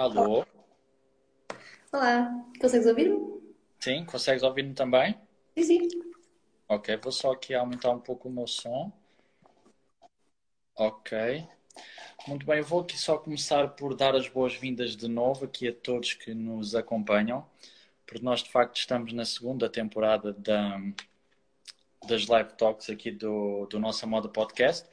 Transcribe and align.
Alô? 0.00 0.46
Olá, 1.92 2.42
consegues 2.58 2.86
ouvir-me? 2.86 3.18
Sim, 3.78 4.06
consegues 4.06 4.42
ouvir-me 4.42 4.72
também? 4.72 5.14
Sim, 5.58 5.62
sim. 5.62 5.88
Ok, 6.66 6.96
vou 6.96 7.12
só 7.12 7.32
aqui 7.32 7.52
aumentar 7.52 7.90
um 7.90 8.00
pouco 8.00 8.26
o 8.26 8.32
meu 8.32 8.46
som. 8.46 8.90
Ok. 10.74 11.46
Muito 12.26 12.46
bem, 12.46 12.60
eu 12.60 12.64
vou 12.64 12.80
aqui 12.80 12.96
só 12.96 13.18
começar 13.18 13.68
por 13.76 13.94
dar 13.94 14.16
as 14.16 14.26
boas-vindas 14.26 14.96
de 14.96 15.06
novo 15.06 15.44
aqui 15.44 15.68
a 15.68 15.74
todos 15.74 16.14
que 16.14 16.32
nos 16.32 16.74
acompanham, 16.74 17.46
porque 18.06 18.24
nós 18.24 18.42
de 18.42 18.50
facto 18.50 18.76
estamos 18.78 19.12
na 19.12 19.26
segunda 19.26 19.68
temporada 19.68 20.32
da, 20.32 20.80
das 22.08 22.26
live 22.26 22.54
talks 22.54 22.88
aqui 22.88 23.10
do, 23.10 23.66
do 23.66 23.78
Nossa 23.78 24.06
Moda 24.06 24.30
Podcast. 24.30 24.88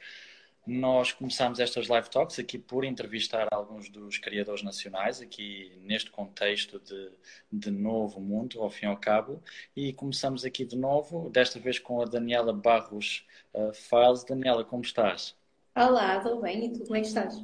Nós 0.70 1.12
começámos 1.12 1.60
estas 1.60 1.88
live 1.88 2.10
talks 2.10 2.38
aqui 2.38 2.58
por 2.58 2.84
entrevistar 2.84 3.48
alguns 3.50 3.88
dos 3.88 4.18
criadores 4.18 4.62
nacionais, 4.62 5.18
aqui 5.18 5.72
neste 5.80 6.10
contexto 6.10 6.78
de, 6.78 7.10
de 7.50 7.70
novo 7.70 8.20
mundo, 8.20 8.60
ao 8.60 8.68
fim 8.68 8.84
e 8.84 8.88
ao 8.90 8.98
cabo, 8.98 9.42
e 9.74 9.94
começamos 9.94 10.44
aqui 10.44 10.66
de 10.66 10.76
novo, 10.76 11.30
desta 11.30 11.58
vez 11.58 11.78
com 11.78 12.02
a 12.02 12.04
Daniela 12.04 12.52
Barros 12.52 13.26
uh, 13.54 13.72
Files. 13.72 14.24
Daniela, 14.24 14.62
como 14.62 14.82
estás? 14.82 15.34
Olá, 15.74 16.18
estou 16.18 16.42
bem, 16.42 16.66
e 16.66 16.72
tu 16.74 16.80
como 16.80 16.96
é 16.96 17.00
que 17.00 17.06
estás? 17.06 17.42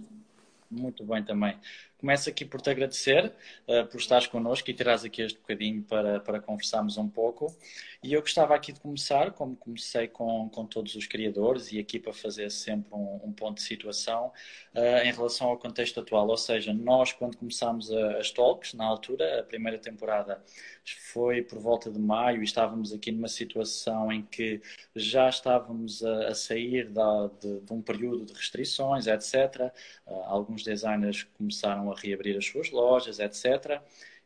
Muito 0.70 1.02
bem 1.02 1.24
também. 1.24 1.58
Começo 2.04 2.28
aqui 2.28 2.44
por 2.44 2.60
te 2.60 2.68
agradecer 2.68 3.32
uh, 3.66 3.86
por 3.86 3.98
estares 3.98 4.26
connosco 4.26 4.68
e 4.70 4.74
tirares 4.74 5.06
aqui 5.06 5.22
este 5.22 5.38
bocadinho 5.38 5.82
para, 5.84 6.20
para 6.20 6.38
conversarmos 6.38 6.98
um 6.98 7.08
pouco. 7.08 7.56
E 8.02 8.12
eu 8.12 8.20
gostava 8.20 8.54
aqui 8.54 8.74
de 8.74 8.80
começar, 8.80 9.30
como 9.30 9.56
comecei 9.56 10.06
com, 10.06 10.50
com 10.50 10.66
todos 10.66 10.94
os 10.96 11.06
criadores 11.06 11.72
e 11.72 11.78
aqui 11.78 11.98
para 11.98 12.12
fazer 12.12 12.50
sempre 12.50 12.92
um, 12.92 13.22
um 13.24 13.32
ponto 13.32 13.56
de 13.56 13.62
situação 13.62 14.30
uh, 14.74 14.98
em 15.02 15.12
relação 15.14 15.48
ao 15.48 15.56
contexto 15.56 15.98
atual. 15.98 16.28
Ou 16.28 16.36
seja, 16.36 16.74
nós, 16.74 17.14
quando 17.14 17.38
começámos 17.38 17.90
as 17.90 18.30
talks, 18.30 18.74
na 18.74 18.84
altura, 18.84 19.40
a 19.40 19.42
primeira 19.42 19.78
temporada 19.78 20.44
foi 20.84 21.40
por 21.40 21.58
volta 21.58 21.90
de 21.90 21.98
maio 21.98 22.42
e 22.42 22.44
estávamos 22.44 22.92
aqui 22.92 23.10
numa 23.10 23.28
situação 23.28 24.12
em 24.12 24.22
que 24.22 24.60
já 24.94 25.28
estávamos 25.30 26.04
a, 26.04 26.28
a 26.28 26.34
sair 26.34 26.90
da, 26.90 27.30
de, 27.40 27.60
de, 27.60 27.72
um 27.72 27.80
período 27.80 28.26
de 28.26 28.34
restrições, 28.34 29.06
etc. 29.06 29.72
Uh, 30.06 30.12
alguns 30.24 30.62
designers 30.62 31.22
começaram 31.38 31.93
a 31.94 32.00
reabrir 32.00 32.36
as 32.36 32.46
suas 32.46 32.70
lojas, 32.70 33.18
etc. 33.18 33.80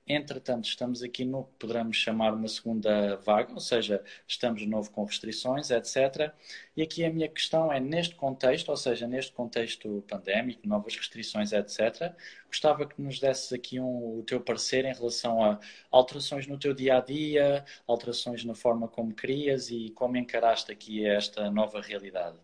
Entretanto, 0.08 0.66
estamos 0.66 1.02
aqui 1.02 1.22
no 1.22 1.44
que 1.44 1.50
poderemos 1.58 1.98
chamar 1.98 2.32
uma 2.32 2.48
segunda 2.48 3.16
vaga, 3.16 3.52
ou 3.52 3.60
seja, 3.60 4.02
estamos 4.26 4.62
de 4.62 4.66
novo 4.66 4.90
com 4.90 5.04
restrições, 5.04 5.70
etc. 5.70 6.32
E 6.74 6.80
aqui 6.82 7.04
a 7.04 7.12
minha 7.12 7.28
questão 7.28 7.70
é, 7.70 7.78
neste 7.78 8.14
contexto, 8.14 8.70
ou 8.70 8.76
seja, 8.76 9.06
neste 9.06 9.32
contexto 9.32 10.02
pandémico, 10.08 10.66
novas 10.66 10.96
restrições, 10.96 11.52
etc., 11.52 12.14
gostava 12.46 12.86
que 12.86 13.00
nos 13.02 13.20
desses 13.20 13.52
aqui 13.52 13.78
um, 13.78 14.20
o 14.20 14.22
teu 14.22 14.40
parecer 14.40 14.86
em 14.86 14.94
relação 14.94 15.44
a 15.44 15.60
alterações 15.90 16.46
no 16.46 16.58
teu 16.58 16.72
dia 16.72 16.96
a 16.96 17.00
dia, 17.00 17.62
alterações 17.86 18.42
na 18.46 18.54
forma 18.54 18.88
como 18.88 19.12
crias 19.12 19.70
e 19.70 19.90
como 19.90 20.16
encaraste 20.16 20.72
aqui 20.72 21.06
esta 21.06 21.50
nova 21.50 21.82
realidade. 21.82 22.38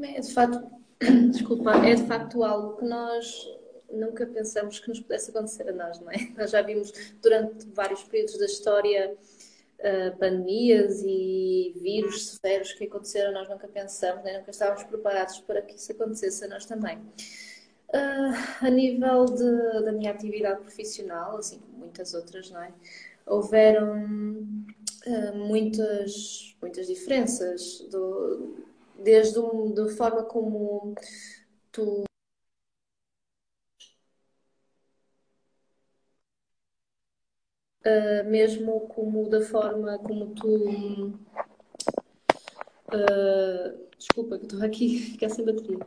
É 0.00 0.18
de 0.18 0.32
facto, 0.32 0.66
desculpa, 1.30 1.72
é 1.86 1.94
de 1.94 2.06
facto 2.06 2.42
algo 2.42 2.78
que 2.78 2.86
nós 2.86 3.57
nunca 3.90 4.26
pensamos 4.26 4.78
que 4.78 4.88
nos 4.88 5.00
pudesse 5.00 5.30
acontecer 5.30 5.68
a 5.68 5.72
nós, 5.72 6.00
não 6.00 6.10
é? 6.10 6.16
Nós 6.36 6.50
já 6.50 6.62
vimos 6.62 6.92
durante 7.22 7.66
vários 7.74 8.02
períodos 8.04 8.38
da 8.38 8.46
história 8.46 9.16
uh, 9.78 10.16
pandemias 10.18 11.02
e 11.04 11.74
vírus 11.80 12.36
severos 12.36 12.72
que 12.72 12.84
aconteceram, 12.84 13.32
nós 13.32 13.48
nunca 13.48 13.68
pensamos, 13.68 14.24
nem 14.24 14.38
nunca 14.38 14.50
estávamos 14.50 14.84
preparados 14.84 15.40
para 15.40 15.62
que 15.62 15.76
isso 15.76 15.92
acontecesse 15.92 16.44
a 16.44 16.48
nós 16.48 16.64
também. 16.64 16.98
Uh, 17.88 18.34
a 18.60 18.68
nível 18.68 19.24
de, 19.24 19.84
da 19.84 19.92
minha 19.92 20.10
atividade 20.10 20.60
profissional, 20.60 21.38
assim 21.38 21.58
como 21.58 21.78
muitas 21.78 22.12
outras, 22.12 22.50
não 22.50 22.62
é? 22.62 22.72
Houveram 23.26 24.02
uh, 25.06 25.36
muitas, 25.36 26.54
muitas 26.60 26.86
diferenças, 26.86 27.80
do, 27.90 28.56
desde 28.98 29.38
um, 29.38 29.72
da 29.72 29.88
forma 29.88 30.22
como 30.22 30.94
tu 31.72 32.07
uh, 37.84 38.28
mesmo 38.28 38.80
como 38.88 39.28
da 39.28 39.40
forma 39.40 39.98
como 39.98 40.34
tu. 40.34 41.18
Uh, 42.88 43.88
desculpa, 43.98 44.38
que 44.38 44.44
estou 44.44 44.62
aqui, 44.62 44.98
ficar 45.12 45.28
sem 45.28 45.44
bateria. 45.44 45.78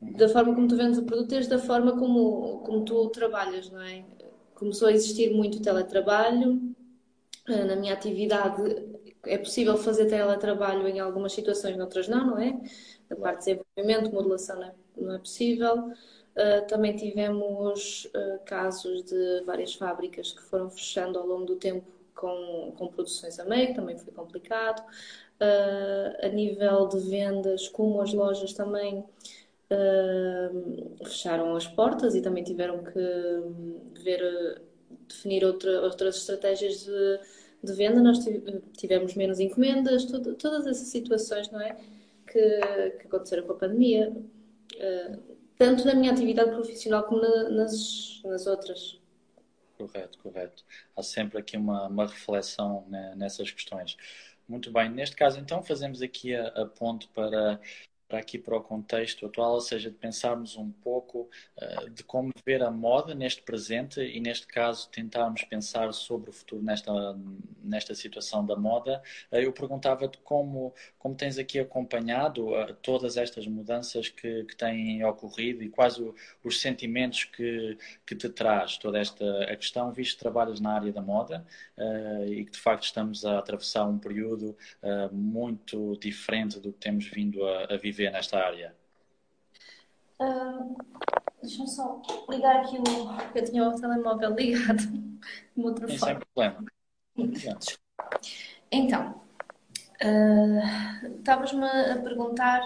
Da 0.00 0.28
forma 0.28 0.54
como 0.54 0.66
tu 0.66 0.76
vendes 0.76 0.98
o 0.98 1.04
produto, 1.04 1.28
desde 1.28 1.54
a 1.54 1.58
forma 1.58 1.96
como, 1.96 2.58
como 2.64 2.84
tu 2.84 3.08
trabalhas, 3.10 3.70
não 3.70 3.80
é? 3.80 4.04
Começou 4.54 4.88
a 4.88 4.92
existir 4.92 5.32
muito 5.32 5.62
teletrabalho. 5.62 6.74
Uh, 7.48 7.64
na 7.66 7.76
minha 7.76 7.92
atividade 7.92 8.62
é 9.24 9.38
possível 9.38 9.76
fazer 9.76 10.06
teletrabalho 10.06 10.86
em 10.88 10.98
algumas 10.98 11.32
situações, 11.32 11.76
noutras 11.76 12.08
não, 12.08 12.26
não 12.26 12.38
é? 12.38 12.58
Da 13.08 13.16
parte 13.16 13.44
de 13.44 13.62
desenvolvimento, 13.76 14.14
modulação 14.14 14.56
não 14.56 14.66
é, 14.66 14.74
não 14.96 15.14
é 15.14 15.18
possível. 15.18 15.92
Uh, 16.32 16.66
também 16.66 16.96
tivemos 16.96 18.06
uh, 18.06 18.42
casos 18.46 19.04
de 19.04 19.42
várias 19.44 19.74
fábricas 19.74 20.32
que 20.32 20.42
foram 20.42 20.70
fechando 20.70 21.18
ao 21.18 21.26
longo 21.26 21.44
do 21.44 21.56
tempo 21.56 21.84
com, 22.14 22.72
com 22.78 22.88
produções 22.88 23.38
a 23.38 23.44
meio, 23.44 23.74
também 23.74 23.98
foi 23.98 24.12
complicado. 24.14 24.82
Uh, 25.38 26.24
a 26.26 26.28
nível 26.28 26.88
de 26.88 27.00
vendas, 27.00 27.68
como 27.68 28.00
as 28.00 28.14
lojas 28.14 28.52
também 28.52 29.04
fecharam 31.02 31.56
as 31.56 31.66
portas 31.66 32.14
e 32.14 32.20
também 32.20 32.44
tiveram 32.44 32.84
que 32.84 34.02
ver, 34.02 34.60
definir 35.08 35.42
outra, 35.46 35.80
outras 35.80 36.16
estratégias 36.16 36.84
de, 36.84 37.20
de, 37.64 37.72
venda. 37.72 38.02
Nós 38.02 38.18
tivemos 38.76 39.14
menos 39.14 39.40
encomendas, 39.40 40.04
tudo, 40.04 40.34
todas 40.34 40.66
essas 40.66 40.88
situações, 40.88 41.50
não 41.50 41.58
é? 41.58 41.74
Que, 42.26 42.60
que 43.00 43.06
aconteceram 43.06 43.46
com 43.46 43.54
a 43.54 43.56
pandemia 43.56 44.14
tanto 45.58 45.84
na 45.86 45.94
minha 45.94 46.12
atividade 46.12 46.50
profissional 46.50 47.04
como 47.04 47.20
na, 47.20 47.48
nas, 47.50 48.20
nas 48.24 48.46
outras. 48.46 49.00
Correto, 49.76 50.18
correto. 50.18 50.64
Há 50.96 51.02
sempre 51.02 51.38
aqui 51.38 51.56
uma, 51.56 51.88
uma 51.88 52.06
reflexão 52.06 52.86
né, 52.88 53.14
nessas 53.16 53.50
questões. 53.50 53.96
Muito 54.46 54.70
bem, 54.72 54.90
neste 54.90 55.16
caso 55.16 55.40
então 55.40 55.62
fazemos 55.62 56.02
aqui 56.02 56.34
a, 56.34 56.48
a 56.48 56.66
ponto 56.66 57.08
para 57.10 57.60
para 58.12 58.20
aqui 58.20 58.38
para 58.38 58.54
o 58.58 58.60
contexto 58.60 59.24
atual, 59.24 59.54
ou 59.54 59.60
seja, 59.62 59.90
de 59.90 59.96
pensarmos 59.96 60.54
um 60.58 60.70
pouco 60.70 61.30
uh, 61.56 61.88
de 61.88 62.04
como 62.04 62.30
ver 62.44 62.62
a 62.62 62.70
moda 62.70 63.14
neste 63.14 63.40
presente 63.40 64.02
e, 64.02 64.20
neste 64.20 64.46
caso, 64.46 64.90
tentarmos 64.90 65.42
pensar 65.44 65.94
sobre 65.94 66.28
o 66.28 66.32
futuro 66.32 66.62
nesta, 66.62 66.92
nesta 67.64 67.94
situação 67.94 68.44
da 68.44 68.54
moda. 68.54 69.02
Uh, 69.30 69.36
eu 69.36 69.50
perguntava-te 69.50 70.18
como, 70.18 70.74
como 70.98 71.14
tens 71.14 71.38
aqui 71.38 71.58
acompanhado 71.58 72.48
uh, 72.48 72.74
todas 72.82 73.16
estas 73.16 73.46
mudanças 73.46 74.10
que, 74.10 74.44
que 74.44 74.56
têm 74.56 75.02
ocorrido 75.06 75.62
e 75.62 75.70
quais 75.70 75.96
o, 75.96 76.14
os 76.44 76.60
sentimentos 76.60 77.24
que, 77.24 77.78
que 78.06 78.14
te 78.14 78.28
traz 78.28 78.76
toda 78.76 78.98
esta 78.98 79.44
a 79.44 79.56
questão, 79.56 79.90
visto 79.90 80.16
que 80.16 80.20
trabalhas 80.20 80.60
na 80.60 80.74
área 80.74 80.92
da 80.92 81.00
moda 81.00 81.46
e 82.26 82.44
que, 82.44 82.52
de 82.52 82.58
facto, 82.58 82.84
estamos 82.84 83.24
a 83.24 83.38
atravessar 83.38 83.86
um 83.86 83.98
período 83.98 84.56
muito 85.10 85.96
diferente 86.00 86.60
do 86.60 86.72
que 86.72 86.78
temos 86.78 87.06
vindo 87.06 87.44
a, 87.44 87.74
a 87.74 87.76
viver 87.76 88.01
vê 88.02 88.10
nesta 88.10 88.38
área? 88.38 88.74
Uh, 90.20 90.76
Deixa-me 91.40 91.68
só 91.68 92.00
ligar 92.28 92.60
aqui 92.60 92.76
o. 92.78 93.36
Eu 93.36 93.44
tinha 93.44 93.68
o 93.68 93.80
telemóvel 93.80 94.34
ligado 94.34 94.86
de 94.86 95.20
uma 95.56 95.68
outra 95.68 95.88
Sim, 95.88 95.98
forma. 95.98 96.14
Sem 96.14 96.20
problema. 96.34 96.64
Então, 98.70 99.20
uh, 100.02 101.16
estavas-me 101.18 101.64
a 101.64 102.00
perguntar 102.00 102.62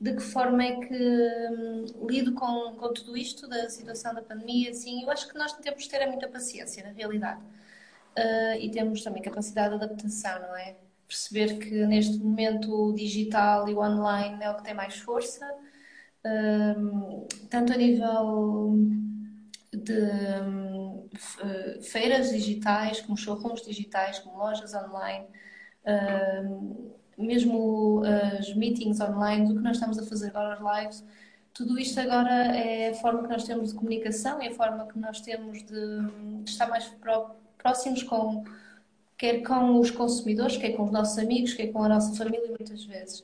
de 0.00 0.14
que 0.14 0.22
forma 0.22 0.64
é 0.64 0.80
que 0.80 0.94
um, 1.52 2.06
lido 2.08 2.32
com, 2.32 2.74
com 2.74 2.92
tudo 2.92 3.16
isto, 3.16 3.46
da 3.46 3.68
situação 3.68 4.14
da 4.14 4.22
pandemia, 4.22 4.70
assim, 4.70 5.02
eu 5.02 5.10
acho 5.10 5.28
que 5.28 5.36
nós 5.36 5.52
temos 5.52 5.84
que 5.84 5.90
ter 5.90 6.06
muita 6.06 6.26
paciência, 6.26 6.82
na 6.82 6.90
realidade. 6.90 7.40
Uh, 8.18 8.56
e 8.58 8.70
temos 8.70 9.04
também 9.04 9.22
capacidade 9.22 9.78
de 9.78 9.84
adaptação, 9.84 10.40
não 10.40 10.56
é? 10.56 10.74
Perceber 11.10 11.58
que 11.58 11.86
neste 11.86 12.18
momento 12.18 12.72
o 12.72 12.94
digital 12.94 13.68
e 13.68 13.74
o 13.74 13.80
online 13.80 14.38
é 14.40 14.50
o 14.50 14.56
que 14.56 14.62
tem 14.62 14.74
mais 14.74 14.96
força, 14.96 15.44
um, 16.24 17.26
tanto 17.50 17.72
a 17.72 17.76
nível 17.76 18.78
de 19.72 20.00
um, 20.44 21.08
feiras 21.82 22.30
digitais, 22.30 23.00
como 23.00 23.16
showrooms 23.16 23.62
digitais, 23.62 24.20
como 24.20 24.38
lojas 24.38 24.72
online, 24.72 25.26
um, 26.46 26.92
mesmo 27.18 28.02
as 28.38 28.54
meetings 28.54 29.00
online, 29.00 29.52
o 29.52 29.56
que 29.56 29.62
nós 29.62 29.76
estamos 29.76 29.98
a 29.98 30.06
fazer 30.06 30.28
agora, 30.28 30.54
as 30.54 30.82
lives, 30.82 31.04
tudo 31.52 31.76
isto 31.76 31.98
agora 31.98 32.56
é 32.56 32.90
a 32.90 32.94
forma 32.94 33.24
que 33.24 33.28
nós 33.28 33.42
temos 33.42 33.70
de 33.70 33.74
comunicação, 33.74 34.40
é 34.40 34.48
a 34.48 34.54
forma 34.54 34.86
que 34.86 34.98
nós 34.98 35.20
temos 35.20 35.58
de, 35.64 36.44
de 36.44 36.50
estar 36.50 36.68
mais 36.68 36.90
próximos 37.58 38.04
com 38.04 38.44
quer 39.20 39.42
com 39.42 39.78
os 39.78 39.90
consumidores, 39.90 40.56
quer 40.56 40.72
com 40.72 40.84
os 40.84 40.90
nossos 40.90 41.18
amigos, 41.18 41.52
quer 41.52 41.66
com 41.68 41.82
a 41.82 41.88
nossa 41.90 42.14
família, 42.16 42.48
muitas 42.48 42.84
vezes. 42.86 43.22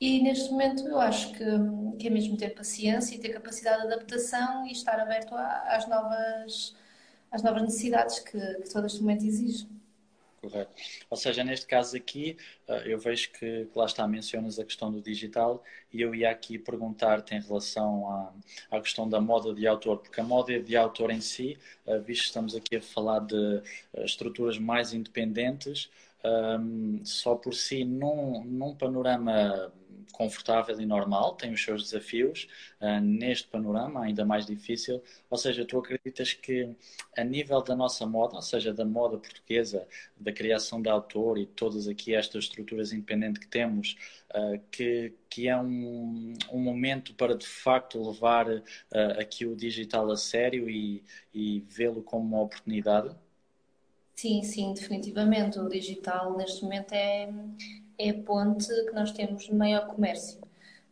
E 0.00 0.22
neste 0.22 0.50
momento 0.52 0.86
eu 0.86 1.00
acho 1.00 1.32
que, 1.32 1.44
que 1.98 2.06
é 2.06 2.10
mesmo 2.10 2.36
ter 2.36 2.50
paciência 2.54 3.16
e 3.16 3.18
ter 3.18 3.30
capacidade 3.30 3.82
de 3.82 3.88
adaptação 3.88 4.64
e 4.66 4.72
estar 4.72 5.00
aberto 5.00 5.34
às 5.34 5.88
novas, 5.88 6.76
às 7.32 7.42
novas 7.42 7.62
necessidades 7.62 8.20
que, 8.20 8.38
que 8.38 8.70
todo 8.72 8.86
este 8.86 9.00
momento 9.00 9.24
exige. 9.24 9.68
Correto. 10.44 10.72
Ou 11.08 11.16
seja, 11.16 11.42
neste 11.42 11.66
caso 11.66 11.96
aqui, 11.96 12.36
eh, 12.68 12.82
eu 12.92 12.98
vejo 12.98 13.30
que, 13.32 13.66
lá 13.74 13.86
está, 13.86 14.06
mencionas 14.06 14.58
a 14.58 14.64
questão 14.64 14.92
do 14.92 15.00
digital 15.00 15.62
e 15.90 16.02
eu 16.02 16.14
ia 16.14 16.30
aqui 16.30 16.58
perguntar-te 16.58 17.34
em 17.34 17.40
relação 17.40 18.10
à, 18.70 18.76
à 18.76 18.80
questão 18.80 19.08
da 19.08 19.20
moda 19.22 19.54
de 19.54 19.66
autor, 19.66 19.98
porque 19.98 20.20
a 20.20 20.24
moda 20.24 20.60
de 20.60 20.76
autor 20.76 21.10
em 21.10 21.20
si, 21.22 21.56
eh, 21.86 21.98
visto 21.98 22.22
que 22.22 22.28
estamos 22.28 22.54
aqui 22.54 22.76
a 22.76 22.82
falar 22.82 23.20
de 23.20 23.62
eh, 23.94 24.04
estruturas 24.04 24.58
mais 24.58 24.92
independentes, 24.92 25.90
só 27.04 27.34
por 27.34 27.52
si, 27.52 27.84
num, 27.84 28.42
num 28.44 28.74
panorama 28.74 29.70
confortável 30.14 30.80
e 30.80 30.86
normal, 30.86 31.34
tem 31.34 31.52
os 31.52 31.62
seus 31.62 31.82
desafios. 31.82 32.48
Uh, 32.80 33.00
neste 33.00 33.48
panorama, 33.48 34.04
ainda 34.04 34.24
mais 34.24 34.46
difícil. 34.46 35.02
Ou 35.28 35.36
seja, 35.36 35.64
tu 35.64 35.78
acreditas 35.78 36.32
que, 36.32 36.74
a 37.16 37.24
nível 37.24 37.60
da 37.62 37.74
nossa 37.74 38.06
moda, 38.06 38.36
ou 38.36 38.42
seja, 38.42 38.72
da 38.72 38.84
moda 38.84 39.18
portuguesa, 39.18 39.86
da 40.16 40.32
criação 40.32 40.80
de 40.80 40.88
autor 40.88 41.38
e 41.38 41.46
todas 41.46 41.88
aqui 41.88 42.14
estas 42.14 42.44
estruturas 42.44 42.92
independentes 42.92 43.40
que 43.40 43.48
temos, 43.48 43.96
uh, 44.30 44.60
que, 44.70 45.12
que 45.28 45.48
é 45.48 45.56
um, 45.56 46.34
um 46.52 46.60
momento 46.60 47.12
para 47.14 47.36
de 47.36 47.46
facto 47.46 48.00
levar 48.02 48.48
uh, 48.48 48.62
aqui 49.18 49.44
o 49.44 49.56
digital 49.56 50.10
a 50.10 50.16
sério 50.16 50.70
e, 50.70 51.02
e 51.34 51.64
vê-lo 51.68 52.02
como 52.02 52.24
uma 52.24 52.42
oportunidade? 52.42 53.14
Sim, 54.14 54.42
sim, 54.42 54.72
definitivamente. 54.72 55.58
O 55.58 55.68
digital 55.68 56.36
neste 56.36 56.62
momento 56.62 56.92
é, 56.92 57.32
é 57.98 58.10
a 58.10 58.14
ponte 58.14 58.68
que 58.68 58.92
nós 58.92 59.12
temos 59.12 59.48
no 59.48 59.56
maior 59.56 59.86
comércio. 59.86 60.40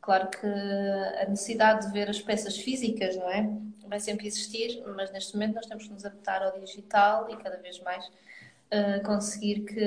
Claro 0.00 0.28
que 0.30 0.46
a 0.46 1.28
necessidade 1.28 1.86
de 1.86 1.92
ver 1.92 2.10
as 2.10 2.20
peças 2.20 2.56
físicas, 2.56 3.16
não 3.16 3.30
é? 3.30 3.48
Vai 3.86 4.00
sempre 4.00 4.26
existir, 4.26 4.82
mas 4.96 5.12
neste 5.12 5.34
momento 5.34 5.54
nós 5.54 5.66
temos 5.66 5.84
que 5.84 5.92
nos 5.92 6.04
adaptar 6.04 6.42
ao 6.42 6.58
digital 6.58 7.30
e 7.30 7.36
cada 7.36 7.56
vez 7.58 7.78
mais 7.80 8.04
uh, 8.06 9.02
conseguir 9.04 9.60
que, 9.60 9.80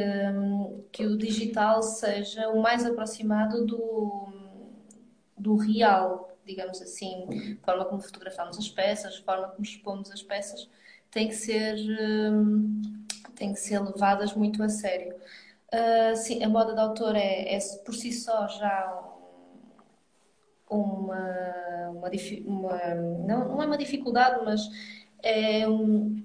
que 0.91 1.06
o 1.06 1.17
digital 1.17 1.83
seja 1.83 2.47
o 2.50 2.62
mais 2.62 2.85
aproximado 2.85 3.65
do, 3.65 4.27
do 5.38 5.56
real, 5.56 6.38
digamos 6.45 6.81
assim. 6.81 7.57
A 7.62 7.65
forma 7.65 7.85
como 7.85 8.01
fotografamos 8.01 8.57
as 8.57 8.69
peças, 8.69 9.15
a 9.15 9.21
forma 9.21 9.50
como 9.50 9.63
expomos 9.63 10.12
as 10.12 10.23
peças, 10.23 10.69
tem 11.12 11.27
que 11.27 11.35
ser, 11.35 11.75
uh, 11.75 13.33
tem 13.35 13.53
que 13.53 13.59
ser 13.59 13.79
levadas 13.79 14.33
muito 14.33 14.63
a 14.63 14.69
sério. 14.69 15.13
Uh, 15.73 16.15
sim, 16.15 16.44
a 16.44 16.50
moda 16.50 16.73
de 16.73 16.79
autor 16.79 17.15
é, 17.15 17.56
é 17.56 17.59
por 17.83 17.94
si 17.94 18.12
só 18.12 18.47
já 18.47 19.03
uma, 20.69 21.17
uma, 21.89 22.09
uma 22.45 22.95
não, 22.95 23.47
não, 23.50 23.62
é 23.62 23.65
uma 23.65 23.77
dificuldade, 23.77 24.44
mas 24.45 24.62
é, 25.23 25.67
um, 25.67 26.23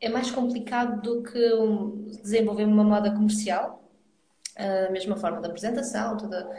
é 0.00 0.08
mais 0.08 0.30
complicado 0.30 1.00
do 1.00 1.22
que 1.22 1.54
um, 1.54 2.08
desenvolver 2.08 2.64
uma 2.64 2.84
moda 2.84 3.10
comercial, 3.12 3.82
a 4.56 4.90
mesma 4.90 5.16
forma 5.16 5.40
da 5.40 5.48
apresentação, 5.48 6.16
toda 6.18 6.50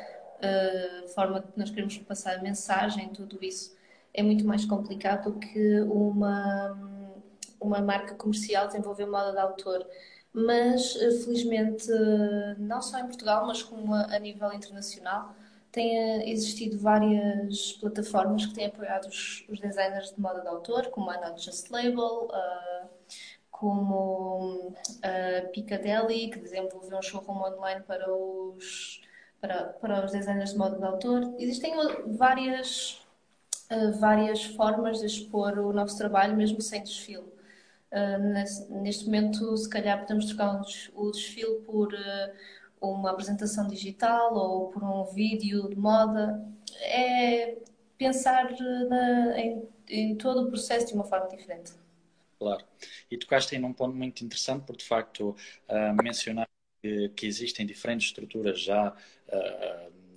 a 0.41 1.07
forma 1.09 1.41
que 1.41 1.59
nós 1.59 1.69
queremos 1.69 1.97
passar 1.99 2.37
a 2.37 2.41
mensagem, 2.41 3.09
tudo 3.09 3.37
isso 3.43 3.75
é 4.13 4.23
muito 4.23 4.45
mais 4.45 4.65
complicado 4.65 5.31
do 5.31 5.39
que 5.39 5.81
uma, 5.81 6.77
uma 7.59 7.81
marca 7.81 8.15
comercial 8.15 8.67
desenvolver 8.67 9.05
moda 9.05 9.31
de 9.31 9.39
autor 9.39 9.85
mas 10.33 10.95
eh, 10.95 11.11
felizmente 11.23 11.87
não 12.57 12.81
só 12.81 12.99
em 12.99 13.05
Portugal, 13.05 13.45
mas 13.47 13.61
como 13.63 13.93
a, 13.93 14.17
nível 14.19 14.51
internacional, 14.53 15.35
tem 15.71 15.97
eh, 15.97 16.29
existido 16.29 16.77
várias 16.79 17.73
plataformas 17.73 18.45
que 18.45 18.53
têm 18.53 18.67
apoiado 18.67 19.07
os, 19.07 19.45
os 19.49 19.59
designers 19.59 20.13
de 20.13 20.21
moda 20.21 20.41
de 20.41 20.47
autor, 20.47 20.87
como 20.89 21.09
a 21.09 21.19
Not 21.19 21.43
Just 21.43 21.69
Label, 21.69 22.27
uh, 22.27 22.87
como 23.51 24.73
a 25.03 25.47
Piccadilly, 25.49 26.29
que 26.29 26.39
desenvolveu 26.39 26.97
um 26.97 27.01
showroom 27.01 27.43
online 27.43 27.83
para 27.83 28.11
os, 28.11 29.01
para, 29.39 29.65
para 29.65 30.05
os 30.05 30.11
designers 30.11 30.51
de 30.51 30.57
moda 30.57 30.77
de 30.77 30.85
autor. 30.85 31.35
Existem 31.39 31.73
várias, 32.17 33.01
uh, 33.71 33.91
várias 33.99 34.43
formas 34.43 34.99
de 34.99 35.05
expor 35.05 35.59
o 35.59 35.73
nosso 35.73 35.97
trabalho, 35.97 36.35
mesmo 36.35 36.61
sem 36.61 36.81
desfile. 36.83 37.40
Uh, 37.91 38.81
neste 38.81 39.05
momento, 39.05 39.55
se 39.57 39.69
calhar, 39.69 39.99
podemos 39.99 40.25
trocar 40.27 40.61
o 40.95 41.11
desfile 41.11 41.59
por 41.65 41.93
uh, 41.93 42.31
uma 42.79 43.11
apresentação 43.11 43.67
digital 43.67 44.33
ou 44.33 44.69
por 44.69 44.83
um 44.83 45.03
vídeo 45.05 45.69
de 45.69 45.75
moda. 45.75 46.41
É 46.79 47.57
pensar 47.97 48.49
na, 48.89 49.39
em, 49.39 49.69
em, 49.87 50.15
todo 50.15 50.43
o 50.43 50.47
processo 50.47 50.87
de 50.87 50.93
uma 50.93 51.03
forma 51.03 51.27
diferente. 51.27 51.73
Claro. 52.39 52.65
E 53.11 53.17
tocaste 53.17 53.53
aí 53.53 53.61
num 53.61 53.73
ponto 53.73 53.95
muito 53.95 54.23
interessante, 54.23 54.63
porque 54.65 54.81
de 54.81 54.87
facto 54.87 55.35
uh, 55.69 56.03
mencionar 56.03 56.47
que, 56.81 57.09
que, 57.09 57.27
existem 57.27 57.65
diferentes 57.65 58.07
estruturas 58.07 58.59
já 58.59 58.95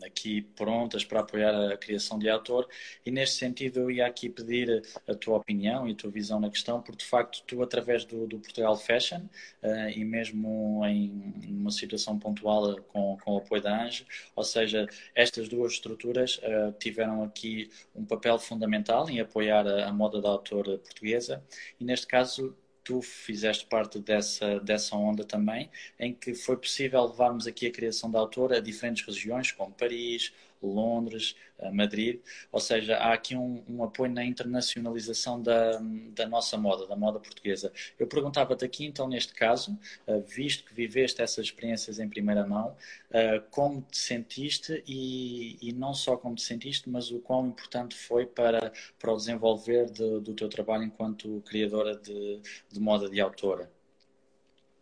aqui 0.04 0.42
prontas 0.56 1.04
para 1.04 1.20
apoiar 1.20 1.72
a 1.72 1.76
criação 1.76 2.18
de 2.18 2.28
autor 2.28 2.68
e 3.04 3.10
neste 3.10 3.36
sentido 3.36 3.80
eu 3.80 3.90
ia 3.90 4.06
aqui 4.06 4.28
pedir 4.28 4.82
a 5.08 5.14
tua 5.14 5.36
opinião 5.38 5.88
e 5.88 5.92
a 5.92 5.94
tua 5.94 6.10
visão 6.10 6.40
na 6.40 6.50
questão, 6.50 6.80
porque 6.80 7.04
de 7.04 7.10
facto 7.10 7.42
tu 7.46 7.62
através 7.62 8.04
do, 8.04 8.26
do 8.26 8.38
Portugal 8.38 8.76
Fashion 8.76 9.20
uh, 9.62 9.88
e 9.94 10.04
mesmo 10.04 10.84
em 10.86 11.10
uma 11.48 11.70
situação 11.70 12.18
pontual 12.18 12.76
com, 12.88 13.16
com 13.22 13.34
o 13.34 13.38
apoio 13.38 13.62
da 13.62 13.84
ANGE, 13.84 14.06
ou 14.36 14.44
seja, 14.44 14.86
estas 15.14 15.48
duas 15.48 15.72
estruturas 15.72 16.38
uh, 16.38 16.72
tiveram 16.78 17.22
aqui 17.22 17.70
um 17.94 18.04
papel 18.04 18.38
fundamental 18.38 19.08
em 19.08 19.20
apoiar 19.20 19.66
a, 19.66 19.86
a 19.88 19.92
moda 19.92 20.20
da 20.20 20.28
autor 20.28 20.64
portuguesa. 20.78 21.42
E 21.80 21.84
neste 21.84 22.06
caso 22.06 22.54
tu 22.84 23.00
fizeste 23.02 23.66
parte 23.66 23.98
dessa, 23.98 24.60
dessa 24.60 24.94
onda 24.96 25.24
também, 25.24 25.70
em 25.98 26.12
que 26.14 26.34
foi 26.34 26.56
possível 26.56 27.04
levarmos 27.06 27.46
aqui 27.46 27.66
a 27.66 27.72
criação 27.72 28.10
da 28.10 28.18
autora 28.18 28.58
a 28.58 28.60
diferentes 28.60 29.04
regiões, 29.06 29.50
como 29.52 29.72
Paris, 29.72 30.32
Londres, 30.66 31.36
eh, 31.58 31.70
Madrid, 31.70 32.20
ou 32.50 32.60
seja, 32.60 32.96
há 32.96 33.12
aqui 33.12 33.36
um, 33.36 33.62
um, 33.68 33.84
apoio 33.84 34.12
na 34.12 34.24
internacionalização 34.24 35.40
da, 35.40 35.80
da 36.14 36.26
nossa 36.26 36.56
moda, 36.56 36.86
da 36.86 36.96
moda 36.96 37.20
portuguesa. 37.20 37.72
Eu 37.98 38.06
perguntava-te 38.06 38.64
aqui, 38.64 38.84
então, 38.84 39.08
neste 39.08 39.34
caso, 39.34 39.78
eh, 40.06 40.18
visto 40.20 40.64
que 40.64 40.74
viveste 40.74 41.22
essas 41.22 41.46
experiências 41.46 41.98
em 41.98 42.08
primeira 42.08 42.46
mão, 42.46 42.76
eh, 43.10 43.42
como 43.50 43.82
te 43.82 43.98
sentiste 43.98 44.82
e, 44.86 45.58
e 45.62 45.72
não 45.72 45.94
só 45.94 46.16
como 46.16 46.34
te 46.34 46.42
sentiste, 46.42 46.88
mas 46.88 47.10
o 47.10 47.20
quão 47.20 47.46
importante 47.46 47.94
foi 47.94 48.26
para, 48.26 48.72
para 48.98 49.12
o 49.12 49.16
desenvolver 49.16 49.90
de, 49.90 50.20
do 50.20 50.34
teu 50.34 50.48
trabalho 50.48 50.84
enquanto 50.84 51.42
criadora 51.46 51.96
de, 51.96 52.40
de 52.70 52.80
moda 52.80 53.08
de 53.08 53.20
autora? 53.20 53.70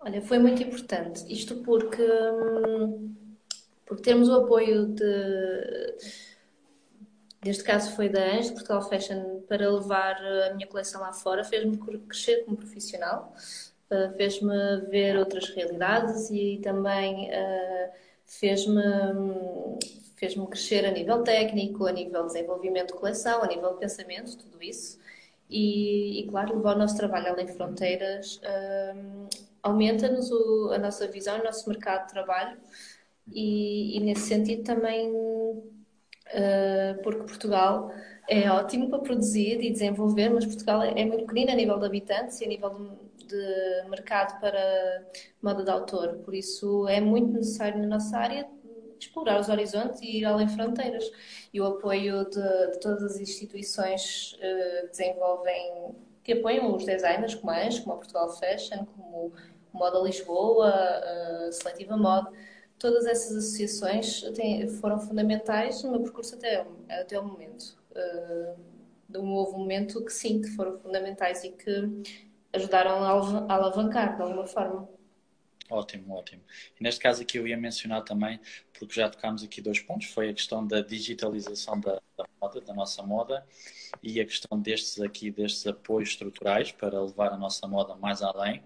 Olha, 0.00 0.20
foi 0.20 0.38
muito 0.38 0.62
importante. 0.62 1.24
Isto 1.32 1.56
porque. 1.62 2.02
Hum 2.02 3.21
porque 3.92 4.02
termos 4.02 4.28
o 4.28 4.34
apoio 4.34 4.86
de. 4.86 5.96
Neste 7.44 7.64
caso 7.64 7.94
foi 7.94 8.08
da 8.08 8.38
de 8.38 8.52
Portugal 8.52 8.88
Fashion, 8.88 9.40
para 9.48 9.68
levar 9.68 10.16
a 10.16 10.54
minha 10.54 10.66
coleção 10.66 11.00
lá 11.00 11.12
fora, 11.12 11.44
fez-me 11.44 11.76
crescer 11.76 12.44
como 12.44 12.56
profissional, 12.56 13.34
eh, 13.90 14.10
fez-me 14.16 14.80
ver 14.88 15.18
outras 15.18 15.48
realidades 15.50 16.30
e 16.30 16.60
também 16.62 17.30
eh, 17.32 17.90
fez-me 18.24 18.80
fez-me 20.16 20.46
crescer 20.46 20.86
a 20.86 20.92
nível 20.92 21.22
técnico, 21.24 21.84
a 21.86 21.92
nível 21.92 22.22
de 22.22 22.32
desenvolvimento 22.32 22.94
de 22.94 23.00
coleção, 23.00 23.42
a 23.42 23.46
nível 23.48 23.72
de 23.72 23.80
pensamento, 23.80 24.38
tudo 24.38 24.62
isso. 24.62 25.00
E, 25.50 26.20
e 26.20 26.26
claro, 26.28 26.56
levar 26.56 26.76
o 26.76 26.78
nosso 26.78 26.96
trabalho 26.96 27.28
além 27.32 27.46
de 27.46 27.52
fronteiras 27.54 28.40
eh, 28.42 28.94
aumenta-nos 29.62 30.30
a 30.72 30.78
nossa 30.78 31.06
visão, 31.08 31.40
o 31.40 31.44
nosso 31.44 31.68
mercado 31.68 32.06
de 32.06 32.12
trabalho 32.12 32.56
e, 33.34 33.96
e 33.96 34.00
nesse 34.00 34.22
sentido 34.28 34.62
também 34.62 35.10
uh, 36.32 37.02
porque 37.02 37.24
Portugal 37.24 37.90
é 38.28 38.50
ótimo 38.50 38.88
para 38.88 39.00
produzir 39.00 39.62
e 39.62 39.70
desenvolver, 39.70 40.28
mas 40.30 40.46
Portugal 40.46 40.82
é, 40.82 41.00
é 41.00 41.04
muito 41.04 41.26
pequenino 41.26 41.52
a 41.52 41.54
nível 41.54 41.78
de 41.78 41.86
habitantes 41.86 42.40
e 42.40 42.44
a 42.44 42.48
nível 42.48 42.70
de, 43.16 43.26
de, 43.26 43.88
mercado 43.88 44.40
para 44.40 45.06
moda 45.42 45.64
de 45.64 45.70
autor, 45.70 46.18
por 46.24 46.34
isso 46.34 46.86
é 46.88 47.00
muito 47.00 47.32
necessário 47.32 47.80
na 47.80 47.86
nossa 47.86 48.16
área 48.16 48.46
explorar 49.02 49.40
os 49.40 49.48
horizontes 49.48 50.00
e 50.00 50.18
ir 50.18 50.24
além 50.24 50.48
fronteiras. 50.48 51.04
E 51.52 51.60
o 51.60 51.66
apoio 51.66 52.24
de, 52.24 52.70
de 52.72 52.80
todas 52.80 53.02
as 53.02 53.20
instituições 53.20 54.34
uh, 54.34 54.88
desenvolvem, 54.88 55.94
que 56.22 56.34
apoiam 56.34 56.74
os 56.74 56.84
designers, 56.84 57.34
como 57.34 57.50
a 57.50 57.66
Anjo, 57.66 57.82
como 57.82 57.94
a 57.94 57.96
Portugal 57.96 58.30
Fashion, 58.30 58.86
como 58.86 59.32
Moda 59.72 59.98
Lisboa, 60.00 60.70
uh, 60.70 61.52
Seletiva 61.52 61.96
Moda, 61.96 62.30
todas 62.82 63.06
essas 63.06 63.36
associações 63.36 64.22
têm, 64.34 64.68
foram 64.68 64.98
fundamentais 64.98 65.84
no 65.84 65.92
meu 65.92 66.00
percurso 66.00 66.34
até, 66.34 66.66
até 66.90 67.16
o 67.16 67.24
momento. 67.24 67.76
Uh, 67.92 68.56
houve 69.14 69.54
um 69.54 69.58
momento 69.58 70.04
que 70.04 70.12
sim, 70.12 70.42
que 70.42 70.48
foram 70.48 70.76
fundamentais 70.80 71.44
e 71.44 71.50
que 71.50 72.02
ajudaram 72.52 73.04
a 73.04 73.54
alavancar 73.54 74.16
de 74.16 74.22
alguma 74.22 74.48
forma. 74.48 74.88
Ótimo, 75.70 76.14
ótimo. 76.14 76.42
E 76.78 76.82
neste 76.82 77.00
caso 77.00 77.22
aqui 77.22 77.38
eu 77.38 77.46
ia 77.46 77.56
mencionar 77.56 78.02
também, 78.02 78.38
porque 78.78 78.94
já 78.94 79.08
tocámos 79.08 79.42
aqui 79.42 79.60
dois 79.62 79.80
pontos, 79.80 80.08
foi 80.08 80.28
a 80.28 80.34
questão 80.34 80.66
da 80.66 80.80
digitalização 80.82 81.80
da, 81.80 82.00
da 82.16 82.26
moda, 82.40 82.60
da 82.60 82.74
nossa 82.74 83.02
moda, 83.02 83.46
e 84.02 84.20
a 84.20 84.24
questão 84.24 84.60
destes 84.60 85.00
aqui, 85.00 85.30
destes 85.30 85.66
apoios 85.66 86.10
estruturais 86.10 86.72
para 86.72 87.00
levar 87.00 87.32
a 87.32 87.36
nossa 87.38 87.66
moda 87.66 87.94
mais 87.94 88.22
além. 88.22 88.58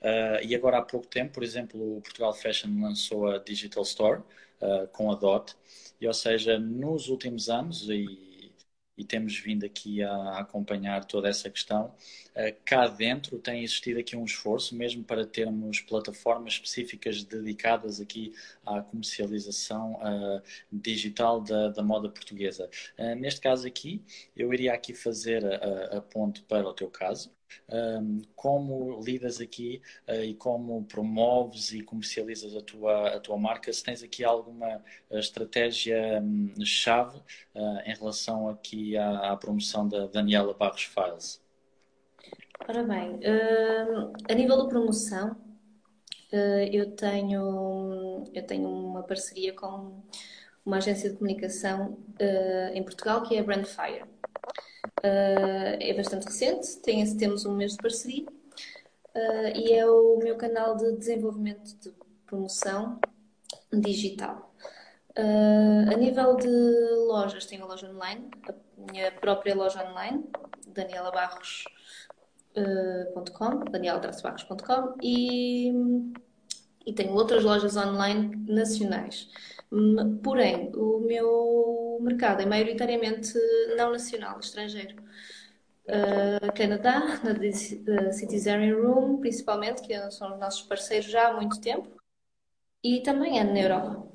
Uh, 0.00 0.42
e 0.44 0.54
agora 0.54 0.78
há 0.78 0.82
pouco 0.82 1.06
tempo, 1.06 1.34
por 1.34 1.42
exemplo, 1.44 1.98
o 1.98 2.00
Portugal 2.00 2.32
Fashion 2.34 2.70
lançou 2.80 3.30
a 3.30 3.38
Digital 3.38 3.82
Store 3.82 4.20
uh, 4.60 4.88
com 4.88 5.12
a 5.12 5.14
DOT, 5.14 5.54
e 6.00 6.06
ou 6.06 6.14
seja, 6.14 6.58
nos 6.58 7.08
últimos 7.08 7.48
anos, 7.48 7.88
e 7.88 8.27
e 8.98 9.04
temos 9.04 9.38
vindo 9.38 9.64
aqui 9.64 10.02
a 10.02 10.40
acompanhar 10.40 11.04
toda 11.04 11.28
essa 11.28 11.48
questão. 11.48 11.94
Eh, 12.34 12.52
cá 12.64 12.88
dentro 12.88 13.38
tem 13.38 13.62
existido 13.62 14.00
aqui 14.00 14.16
um 14.16 14.24
esforço 14.24 14.74
mesmo 14.74 15.04
para 15.04 15.24
termos 15.24 15.80
plataformas 15.80 16.54
específicas 16.54 17.22
dedicadas 17.22 18.00
aqui 18.00 18.34
à 18.66 18.82
comercialização 18.82 19.94
uh, 19.94 20.42
digital 20.72 21.40
da, 21.40 21.68
da, 21.68 21.82
moda 21.82 22.08
portuguesa. 22.08 22.68
Uh, 22.98 23.14
neste 23.14 23.40
caso 23.40 23.66
aqui, 23.66 24.02
eu 24.36 24.52
iria 24.52 24.74
aqui 24.74 24.92
fazer 24.92 25.44
a, 25.44 25.98
a 25.98 26.00
ponte 26.02 26.42
para 26.42 26.68
o 26.68 26.74
teu 26.74 26.90
caso. 26.90 27.37
Um, 27.70 28.22
como 28.34 29.00
lidas 29.02 29.40
aqui 29.40 29.82
uh, 30.08 30.22
e 30.22 30.34
como 30.34 30.84
promoves 30.84 31.72
e 31.72 31.82
comercializas 31.82 32.56
a 32.56 32.62
tua, 32.62 33.08
a 33.08 33.20
tua 33.20 33.36
marca, 33.36 33.72
se 33.72 33.82
tens 33.82 34.02
aqui 34.02 34.24
alguma 34.24 34.82
uh, 35.10 35.18
estratégia 35.18 36.20
um, 36.22 36.54
chave 36.64 37.18
uh, 37.54 37.80
em 37.84 37.94
relação 37.94 38.48
aqui 38.48 38.96
à, 38.96 39.32
à, 39.32 39.36
promoção 39.36 39.86
da 39.86 40.06
Daniela 40.06 40.54
Barros 40.54 40.82
Files. 40.84 41.42
Ora 42.66 42.82
bem, 42.82 43.20
a 44.28 44.34
nível 44.34 44.62
de 44.62 44.68
promoção, 44.68 45.36
eu, 46.72 46.90
tenho, 46.90 48.24
eu 48.34 48.46
tenho 48.46 48.68
uma 48.68 49.02
parceria 49.04 49.54
com 49.54 50.02
uma 50.66 50.78
agência 50.78 51.08
de 51.08 51.16
comunicação 51.16 51.96
em 52.74 52.82
Portugal 52.82 53.22
que 53.22 53.36
é 53.36 53.38
a 53.38 53.42
Brandfire. 53.44 54.04
Uh, 54.98 55.78
é 55.80 55.94
bastante 55.94 56.26
recente, 56.26 56.76
tem, 56.78 57.16
temos 57.16 57.44
um 57.44 57.54
mês 57.54 57.72
de 57.72 57.78
parceria 57.78 58.24
uh, 58.24 59.48
e 59.54 59.72
é 59.72 59.86
o 59.86 60.18
meu 60.18 60.36
canal 60.36 60.76
de 60.76 60.96
desenvolvimento 60.96 61.76
de 61.78 61.92
promoção 62.26 62.98
digital. 63.72 64.52
Uh, 65.10 65.92
a 65.92 65.96
nível 65.96 66.36
de 66.36 66.48
lojas, 67.08 67.46
tenho 67.46 67.64
a 67.64 67.66
loja 67.66 67.90
online, 67.90 68.30
a 68.48 68.54
minha 68.90 69.10
própria 69.12 69.54
loja 69.54 69.88
online, 69.90 70.24
danielabarros.com, 70.66 73.64
daniela-barros.com 73.70 74.94
e, 75.02 75.72
e 76.86 76.92
tenho 76.92 77.14
outras 77.14 77.42
lojas 77.42 77.76
online 77.76 78.36
nacionais. 78.48 79.28
Porém, 80.22 80.70
o 80.74 81.00
meu 81.00 81.98
mercado 82.00 82.40
é 82.40 82.46
maioritariamente 82.46 83.34
não 83.76 83.92
nacional, 83.92 84.40
estrangeiro. 84.40 84.96
Uh, 85.86 86.52
Canadá, 86.54 87.20
na 87.22 88.12
Citizen 88.12 88.72
Room, 88.72 89.18
principalmente, 89.18 89.82
que 89.82 89.98
são 90.10 90.32
os 90.34 90.40
nossos 90.40 90.62
parceiros 90.62 91.10
já 91.10 91.28
há 91.28 91.34
muito 91.34 91.60
tempo, 91.60 91.90
e 92.82 93.02
também 93.02 93.38
é 93.38 93.44
na 93.44 93.58
Europa. 93.58 94.08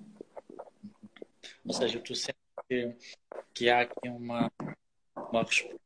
Ou 1.66 1.74
seja, 1.74 2.00
tu 2.00 2.16
sentes 2.16 2.42
que, 2.68 2.96
que 3.54 3.70
há 3.70 3.82
aqui 3.82 4.10
uma, 4.10 4.52
uma 5.16 5.44
resposta 5.44 5.80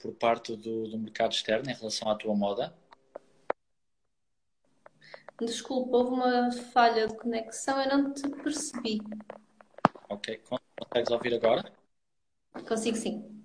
por 0.00 0.14
parte 0.14 0.56
do, 0.56 0.88
do 0.88 0.98
mercado 0.98 1.32
externo 1.32 1.68
em 1.70 1.74
relação 1.74 2.08
à 2.08 2.14
tua 2.14 2.34
moda? 2.34 2.72
Desculpa, 5.38 5.96
houve 5.96 6.10
uma 6.12 6.50
falha 6.50 7.06
de 7.06 7.16
conexão, 7.16 7.80
eu 7.80 7.88
não 7.88 8.12
te 8.12 8.28
percebi. 8.28 9.00
Ok, 10.08 10.40
consegues 10.78 11.10
ouvir 11.10 11.34
agora? 11.34 11.70
Consigo 12.66 12.96
sim. 12.96 13.36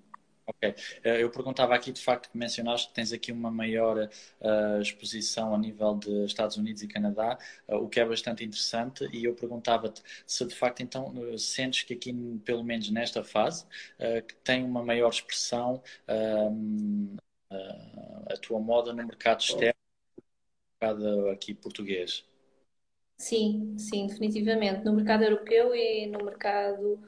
Ok, 0.44 0.74
eh, 1.04 1.22
eu 1.22 1.30
perguntava 1.30 1.74
aqui 1.74 1.92
de 1.92 2.00
facto 2.02 2.30
que 2.30 2.36
mencionaste 2.36 2.88
que 2.88 2.94
tens 2.94 3.12
aqui 3.12 3.30
uma 3.30 3.50
maior 3.50 3.96
uh, 3.96 4.80
exposição 4.80 5.54
a 5.54 5.58
nível 5.58 5.94
de 5.94 6.24
Estados 6.24 6.56
Unidos 6.56 6.82
e 6.82 6.88
Canadá, 6.88 7.38
uh, 7.68 7.76
o 7.76 7.88
que 7.88 8.00
é 8.00 8.04
bastante 8.04 8.42
interessante, 8.44 9.08
e 9.12 9.24
eu 9.24 9.34
perguntava-te 9.34 10.02
se 10.26 10.44
de 10.44 10.54
facto 10.54 10.82
então 10.82 11.14
sentes 11.38 11.84
que 11.84 11.94
aqui, 11.94 12.12
pelo 12.44 12.64
menos 12.64 12.90
nesta 12.90 13.22
fase, 13.22 13.64
uh, 14.00 14.22
que 14.26 14.34
tem 14.36 14.64
uma 14.64 14.82
maior 14.82 15.10
expressão 15.10 15.82
a 18.30 18.36
tua 18.38 18.58
moda 18.58 18.92
no 18.92 19.06
mercado 19.06 19.40
externo 19.40 19.81
mercado 20.82 21.28
aqui 21.28 21.54
português? 21.54 22.24
Sim, 23.16 23.78
sim, 23.78 24.08
definitivamente. 24.08 24.84
No 24.84 24.92
mercado 24.92 25.22
europeu 25.22 25.74
e 25.74 26.06
no 26.08 26.24
mercado 26.24 27.00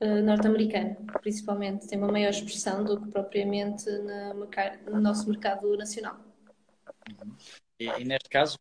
uh, 0.00 0.22
norte-americano, 0.22 0.96
principalmente. 1.20 1.88
Tem 1.88 1.98
uma 1.98 2.12
maior 2.12 2.30
expressão 2.30 2.84
do 2.84 3.00
que 3.00 3.10
propriamente 3.10 3.90
no, 3.90 4.48
no 4.92 5.00
nosso 5.00 5.28
mercado 5.28 5.76
nacional. 5.76 6.20
Uhum. 7.10 7.34
E, 7.80 7.86
e, 7.86 8.04
neste 8.04 8.28
caso, 8.28 8.56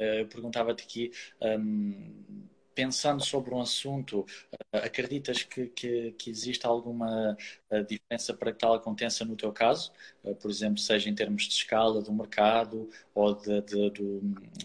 uh, 0.00 0.04
eu 0.04 0.28
perguntava-te 0.28 0.82
aqui. 0.82 1.10
Um, 1.42 2.48
pensando 2.74 3.24
sobre 3.24 3.54
um 3.54 3.60
assunto, 3.60 4.24
eh, 4.72 4.78
acreditas 4.78 5.42
que, 5.42 5.66
que, 5.68 6.12
que 6.12 6.30
existe 6.30 6.66
alguma 6.66 7.36
eh, 7.70 7.82
diferença 7.82 8.34
para 8.34 8.52
que 8.52 8.58
tal 8.58 8.74
aconteça 8.74 9.24
no 9.24 9.36
teu 9.36 9.52
caso? 9.52 9.92
Eh, 10.24 10.34
por 10.34 10.50
exemplo, 10.50 10.78
seja 10.78 11.08
em 11.08 11.14
termos 11.14 11.44
de 11.44 11.54
escala 11.54 12.00
do 12.02 12.12
mercado 12.12 12.88
ou 13.14 13.34
de, 13.34 13.60
de, 13.62 13.90
do, 13.90 14.20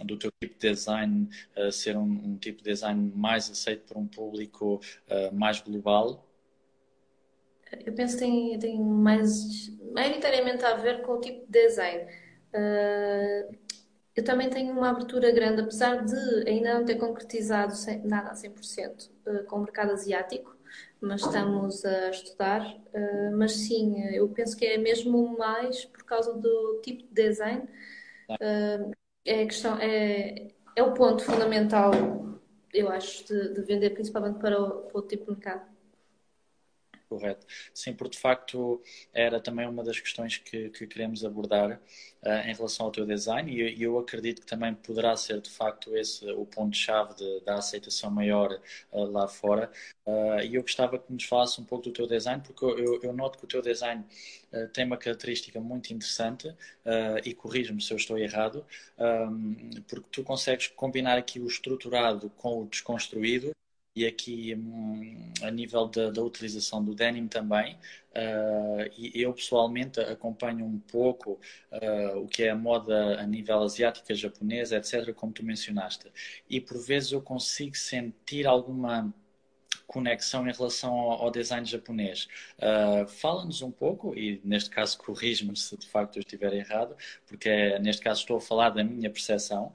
do 0.06 0.18
teu 0.18 0.32
tipo 0.40 0.54
de 0.60 0.70
design 0.70 1.30
ser 1.72 1.98
um, 1.98 2.04
um, 2.04 2.38
tipo 2.38 2.60
de 2.60 2.70
design 2.72 3.12
mais 3.16 3.50
aceito 3.50 3.84
por 3.86 3.98
um 3.98 4.08
público 4.08 4.80
mais 5.34 5.60
global? 5.60 6.26
Eu 7.86 7.94
penso 7.94 8.18
que 8.18 8.24
tem, 8.24 8.60
tem 8.60 8.80
mais, 8.80 9.70
maioritariamente 9.92 10.64
a 10.64 10.76
ver 10.76 11.02
com 11.02 11.14
o 11.14 11.20
tipo 11.20 11.46
de 11.46 11.68
design. 11.68 12.06
Uh, 12.54 13.65
eu 14.16 14.24
também 14.24 14.50
tenho 14.50 14.72
uma 14.72 14.90
abertura 14.90 15.32
grande, 15.32 15.62
apesar 15.62 16.04
de 16.06 16.50
ainda 16.50 16.76
não 16.76 16.86
ter 16.86 16.96
concretizado 16.96 17.74
nada 18.06 18.30
a 18.30 18.34
100% 18.34 19.10
eh, 19.26 19.44
com 19.44 19.58
o 19.58 19.60
mercado 19.64 19.92
asiático, 19.92 20.56
mas 21.02 21.22
estamos 21.22 21.84
a 21.84 22.10
estudar. 22.10 22.78
Eh, 22.94 23.30
mas 23.32 23.52
sim, 23.54 24.02
eu 24.14 24.30
penso 24.30 24.56
que 24.56 24.66
é 24.66 24.78
mesmo 24.78 25.38
mais 25.38 25.84
por 25.86 26.04
causa 26.06 26.34
do 26.34 26.80
tipo 26.82 27.04
de 27.04 27.14
design. 27.14 27.68
Eh, 28.40 28.92
é, 29.26 29.46
questão, 29.46 29.78
é, 29.80 30.52
é 30.76 30.84
o 30.84 30.94
ponto 30.94 31.24
fundamental, 31.24 31.92
eu 32.74 32.90
acho, 32.90 33.26
de, 33.28 33.54
de 33.54 33.62
vender 33.64 33.90
principalmente 33.92 34.40
para 34.40 34.62
o, 34.62 34.82
para 34.84 35.00
o 35.00 35.02
tipo 35.02 35.26
de 35.26 35.32
mercado 35.32 35.75
correto. 37.08 37.46
Sim, 37.74 37.94
porque 37.94 38.16
de 38.16 38.20
facto 38.20 38.82
era 39.14 39.40
também 39.40 39.68
uma 39.68 39.84
das 39.84 40.00
questões 40.00 40.38
que, 40.38 40.70
que 40.70 40.88
queremos 40.88 41.24
abordar 41.24 41.80
uh, 42.24 42.50
em 42.50 42.54
relação 42.54 42.86
ao 42.88 42.92
teu 42.92 43.06
design 43.06 43.52
e, 43.52 43.82
eu 43.82 43.98
acredito 44.00 44.42
que 44.42 44.48
também 44.48 44.74
poderá 44.74 45.16
ser 45.16 45.42
de 45.42 45.50
facto 45.50 45.96
esse 45.96 46.26
o 46.32 46.46
ponto-chave 46.46 47.14
da 47.46 47.56
aceitação 47.56 48.10
maior 48.12 48.60
uh, 48.92 49.06
lá 49.06 49.28
fora. 49.28 49.72
Uh, 50.06 50.42
e 50.44 50.56
eu 50.56 50.62
gostava 50.62 51.00
que 51.00 51.12
nos 51.12 51.24
falasse 51.24 51.60
um 51.62 51.64
pouco 51.64 51.86
do 51.86 51.92
teu 51.92 52.08
design, 52.08 52.42
porque 52.46 52.66
eu, 52.66 53.02
eu 53.02 53.14
noto 53.14 53.38
que 53.38 53.46
o 53.46 53.48
teu 53.48 53.62
design 53.62 54.04
tem 54.74 54.86
uma 54.86 54.96
característica 54.96 55.60
muito 55.60 55.92
interessante 55.92 56.54
e 57.26 57.34
corrijo-me 57.34 57.82
se 57.82 57.92
eu 57.92 57.98
estou 57.98 58.18
errado, 58.18 58.66
um, 58.98 59.70
porque 59.86 60.08
tu 60.10 60.24
consegues 60.24 60.68
combinar 60.68 61.18
aqui 61.18 61.42
o 61.42 61.48
estruturado 61.48 62.30
com 62.38 62.62
o 62.62 62.66
desconstruído 62.66 63.52
e 63.96 64.06
aqui 64.06 64.54
um, 64.56 65.32
a 65.42 65.50
nível 65.50 65.88
da, 65.88 66.12
da, 66.12 66.22
utilização 66.22 66.84
do 66.84 66.94
denim 66.94 67.28
também. 67.28 67.78
Uh, 68.12 68.92
eu 69.14 69.34
pessoalmente 69.34 70.00
acompanho 70.00 70.66
um 70.66 70.80
pouco 70.80 71.40
uh, 71.72 72.20
o 72.20 72.28
que 72.28 72.44
é 72.44 72.50
a 72.50 72.56
moda 72.56 73.20
a 73.20 73.26
nível 73.26 73.62
asiática, 73.64 74.14
japonesa, 74.14 74.78
etc., 74.78 75.14
como 75.14 75.32
tu 75.32 75.44
mencionaste. 75.46 76.12
E 76.50 76.60
por 76.60 76.78
vezes 76.78 77.14
eu 77.14 77.22
consigo 77.22 77.76
sentir 77.76 78.46
alguma 78.46 79.14
conexão 79.88 80.48
em 80.48 80.52
relação 80.52 80.94
ao, 80.94 81.32
design 81.32 81.66
japonês. 81.66 82.28
Uh, 82.58 83.08
Fala-nos 83.08 83.62
um 83.62 83.72
pouco, 83.72 84.18
e 84.18 84.42
neste 84.44 84.70
caso 84.70 84.98
corrijo-me 84.98 85.56
se 85.56 85.78
de 85.78 85.88
facto 85.88 86.18
eu 86.18 86.22
estiver 86.22 86.54
errado, 86.54 86.98
porque 87.28 87.48
é, 87.48 87.80
neste 87.80 88.02
caso 88.02 88.22
estou 88.22 88.38
a 88.38 88.42
falar 88.42 88.72
da 88.72 88.84
minha 88.84 89.10
percepção 89.10 89.72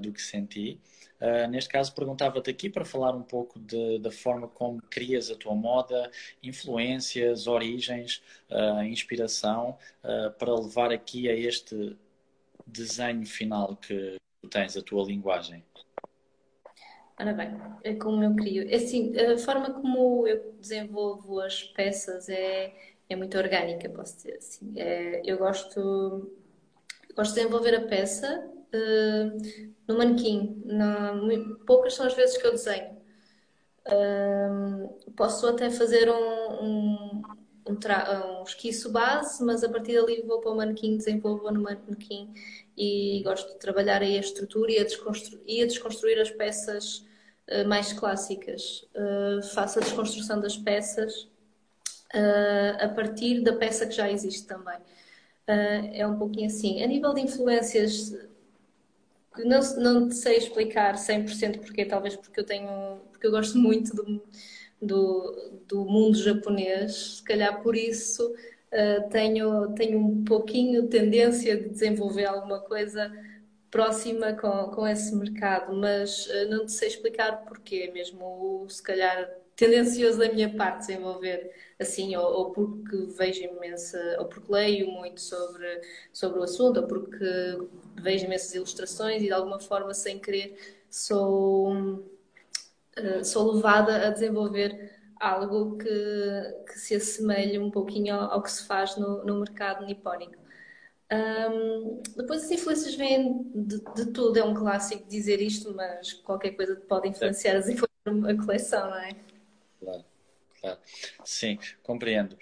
do 0.00 0.12
que 0.12 0.22
senti. 0.22 0.80
Uh, 1.24 1.48
neste 1.48 1.70
caso, 1.70 1.94
perguntava-te 1.94 2.50
aqui 2.50 2.68
para 2.68 2.84
falar 2.84 3.16
um 3.16 3.22
pouco 3.22 3.58
de, 3.58 3.98
da 3.98 4.10
forma 4.10 4.46
como 4.46 4.82
crias 4.82 5.30
a 5.30 5.34
tua 5.34 5.54
moda, 5.54 6.10
influências, 6.42 7.46
origens, 7.46 8.22
uh, 8.50 8.82
inspiração, 8.82 9.78
uh, 10.04 10.30
para 10.32 10.54
levar 10.54 10.92
aqui 10.92 11.30
a 11.30 11.34
este 11.34 11.96
desenho 12.66 13.24
final 13.24 13.74
que 13.76 14.16
tu 14.42 14.48
tens, 14.50 14.76
a 14.76 14.82
tua 14.82 15.02
linguagem. 15.02 15.64
Ora 17.18 17.32
bem, 17.32 17.48
é 17.84 17.94
como 17.94 18.22
eu 18.22 18.36
crio. 18.36 18.68
É 18.68 18.74
assim, 18.74 19.16
a 19.16 19.38
forma 19.38 19.72
como 19.72 20.28
eu 20.28 20.52
desenvolvo 20.60 21.40
as 21.40 21.62
peças 21.62 22.28
é, 22.28 22.74
é 23.08 23.16
muito 23.16 23.38
orgânica, 23.38 23.88
posso 23.88 24.16
dizer 24.16 24.36
assim. 24.36 24.74
É, 24.76 25.22
eu 25.24 25.38
gosto, 25.38 26.30
gosto 27.16 27.32
de 27.32 27.40
desenvolver 27.40 27.76
a 27.76 27.86
peça 27.86 28.53
uh, 28.74 29.72
no 29.88 29.96
manequim. 29.96 30.62
Não, 30.66 31.56
poucas 31.66 31.94
são 31.94 32.06
as 32.06 32.14
vezes 32.14 32.36
que 32.36 32.46
eu 32.46 32.52
desenho. 32.52 32.96
Uh, 33.86 35.12
posso 35.12 35.46
até 35.46 35.70
fazer 35.70 36.10
um, 36.10 36.14
um, 36.14 37.22
um, 37.68 38.40
um 38.40 38.42
esquiço 38.42 38.90
base, 38.90 39.44
mas 39.44 39.62
a 39.62 39.68
partir 39.68 39.94
dali 39.94 40.22
vou 40.22 40.40
para 40.40 40.50
o 40.50 40.56
manequim, 40.56 40.96
desenvolvo 40.96 41.50
no 41.50 41.62
manequim 41.62 42.32
e 42.76 43.22
gosto 43.24 43.52
de 43.52 43.58
trabalhar 43.58 44.02
aí 44.02 44.16
a 44.16 44.20
estrutura 44.20 44.72
e 44.72 44.78
a, 44.78 44.84
desconstru 44.84 45.40
e 45.46 45.62
a 45.62 45.66
desconstruir 45.66 46.18
as 46.20 46.30
peças 46.30 47.06
uh, 47.50 47.66
mais 47.68 47.92
clássicas. 47.92 48.86
Uh, 48.94 49.42
faço 49.54 49.78
a 49.78 49.82
desconstrução 49.82 50.40
das 50.40 50.56
peças 50.56 51.28
uh, 52.14 52.84
a 52.84 52.88
partir 52.88 53.42
da 53.42 53.54
peça 53.54 53.86
que 53.86 53.94
já 53.94 54.10
existe 54.10 54.46
também. 54.46 54.78
é 55.46 56.06
um 56.06 56.18
pouquinho 56.18 56.46
assim. 56.46 56.82
A 56.82 56.86
nível 56.86 57.14
de 57.14 57.20
influências, 57.20 58.12
não, 59.38 59.60
não 59.78 60.10
sei 60.10 60.36
explicar 60.36 60.94
100% 60.96 61.60
porque, 61.60 61.84
talvez 61.84 62.16
porque 62.16 62.40
eu 62.40 62.44
tenho, 62.44 63.00
porque 63.10 63.26
eu 63.26 63.30
gosto 63.30 63.58
muito 63.58 63.94
do, 63.94 64.22
do, 64.80 65.60
do 65.66 65.84
mundo 65.84 66.16
japonês, 66.16 67.16
se 67.16 67.22
calhar 67.22 67.62
por 67.62 67.76
isso 67.76 68.24
uh, 68.72 69.08
tenho, 69.10 69.74
tenho 69.74 69.98
um 69.98 70.24
pouquinho 70.24 70.88
tendência 70.88 71.56
de 71.56 71.68
desenvolver 71.68 72.26
alguma 72.26 72.60
coisa 72.60 73.12
próxima 73.70 74.34
com, 74.34 74.70
com 74.70 74.86
esse 74.86 75.14
mercado, 75.16 75.74
mas 75.74 76.26
uh, 76.26 76.48
não 76.48 76.68
sei 76.68 76.88
explicar 76.88 77.44
porquê, 77.44 77.90
mesmo. 77.92 78.66
Se 78.68 78.82
calhar 78.82 79.28
tendencioso 79.56 80.18
da 80.18 80.32
minha 80.32 80.54
parte 80.54 80.80
desenvolver 80.80 81.52
assim, 81.78 82.14
ou, 82.16 82.24
ou, 82.24 82.50
porque 82.50 82.96
vejo 83.16 83.42
imensa, 83.44 83.98
ou 84.18 84.26
porque 84.26 84.52
leio 84.52 84.90
muito 84.90 85.20
sobre, 85.20 85.80
sobre 86.12 86.40
o 86.40 86.42
assunto, 86.42 86.80
ou 86.80 86.86
porque 86.86 87.24
vejo 88.00 88.26
imensas 88.26 88.54
ilustrações 88.54 89.22
e 89.22 89.26
de 89.26 89.32
alguma 89.32 89.60
forma, 89.60 89.94
sem 89.94 90.18
querer, 90.18 90.56
sou, 90.90 91.72
uh, 91.72 93.24
sou 93.24 93.52
levada 93.54 94.08
a 94.08 94.10
desenvolver 94.10 94.92
algo 95.20 95.78
que, 95.78 95.88
que 96.66 96.78
se 96.78 96.94
assemelhe 96.96 97.58
um 97.58 97.70
pouquinho 97.70 98.14
ao, 98.14 98.32
ao 98.32 98.42
que 98.42 98.50
se 98.50 98.64
faz 98.66 98.96
no, 98.96 99.24
no 99.24 99.40
mercado 99.40 99.86
nipónico. 99.86 100.44
Um, 101.12 102.02
depois 102.16 102.44
as 102.44 102.50
influências 102.50 102.94
vêm 102.94 103.46
de, 103.54 103.80
de, 103.94 104.06
tudo, 104.06 104.36
é 104.38 104.44
um 104.44 104.54
clássico 104.54 105.06
dizer 105.08 105.40
isto, 105.40 105.72
mas 105.74 106.12
qualquer 106.12 106.52
coisa 106.52 106.76
pode 106.88 107.08
influenciar 107.08 107.56
as 107.56 107.68
influências 107.68 107.94
a 108.06 108.36
coleção, 108.36 108.90
não 108.90 108.98
é? 108.98 109.33
Claro, 109.84 110.04
claro. 110.60 110.78
Sim, 111.24 111.58
compreendo. 111.82 112.38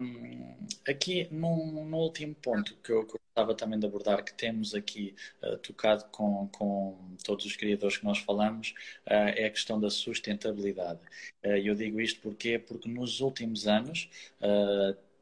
Um, 0.00 0.56
aqui, 0.88 1.28
no, 1.32 1.84
no, 1.84 1.96
último 1.98 2.34
ponto 2.36 2.76
que 2.76 2.92
eu, 2.92 3.04
gostava 3.04 3.54
também 3.54 3.78
de 3.78 3.86
abordar, 3.86 4.24
que 4.24 4.32
temos 4.32 4.74
aqui 4.74 5.14
uh, 5.42 5.58
tocado 5.58 6.04
com, 6.10 6.48
com 6.48 6.96
todos 7.24 7.44
os 7.44 7.56
criadores 7.56 7.98
que 7.98 8.04
nós 8.04 8.18
falamos, 8.18 8.70
uh, 9.06 9.34
é 9.34 9.46
a 9.46 9.50
questão 9.50 9.80
da 9.80 9.90
sustentabilidade. 9.90 11.00
Uh, 11.44 11.56
eu 11.56 11.74
digo 11.74 12.00
isto 12.00 12.20
porque, 12.20 12.58
porque 12.58 12.88
nos 12.88 13.20
últimos 13.20 13.66
anos 13.66 14.08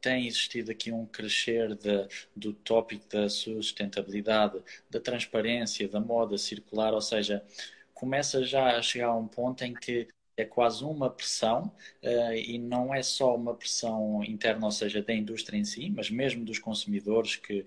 tem 0.01 0.27
existido 0.27 0.71
aqui 0.71 0.91
um 0.91 1.05
crescer 1.07 1.73
de, 1.75 2.07
do 2.35 2.53
tópico 2.53 3.07
da 3.09 3.27
sustentabilidade, 3.27 4.61
da 4.87 4.99
transparência, 4.99 5.87
da 5.87 5.99
moda 5.99 6.37
circular, 6.37 6.93
ou 6.93 7.01
seja, 7.01 7.43
começa 7.91 8.43
já 8.43 8.77
a 8.77 8.81
chegar 8.83 9.07
a 9.07 9.15
um 9.15 9.27
ponto 9.27 9.63
em 9.63 9.73
que 9.73 10.07
é 10.37 10.45
quase 10.45 10.83
uma 10.83 11.09
pressão 11.09 11.71
uh, 12.03 12.33
e 12.33 12.57
não 12.57 12.93
é 12.93 13.01
só 13.01 13.35
uma 13.35 13.53
pressão 13.53 14.23
interna, 14.23 14.65
ou 14.65 14.71
seja, 14.71 15.01
da 15.01 15.13
indústria 15.13 15.57
em 15.57 15.63
si, 15.63 15.89
mas 15.89 16.09
mesmo 16.09 16.43
dos 16.43 16.59
consumidores 16.59 17.35
que 17.35 17.65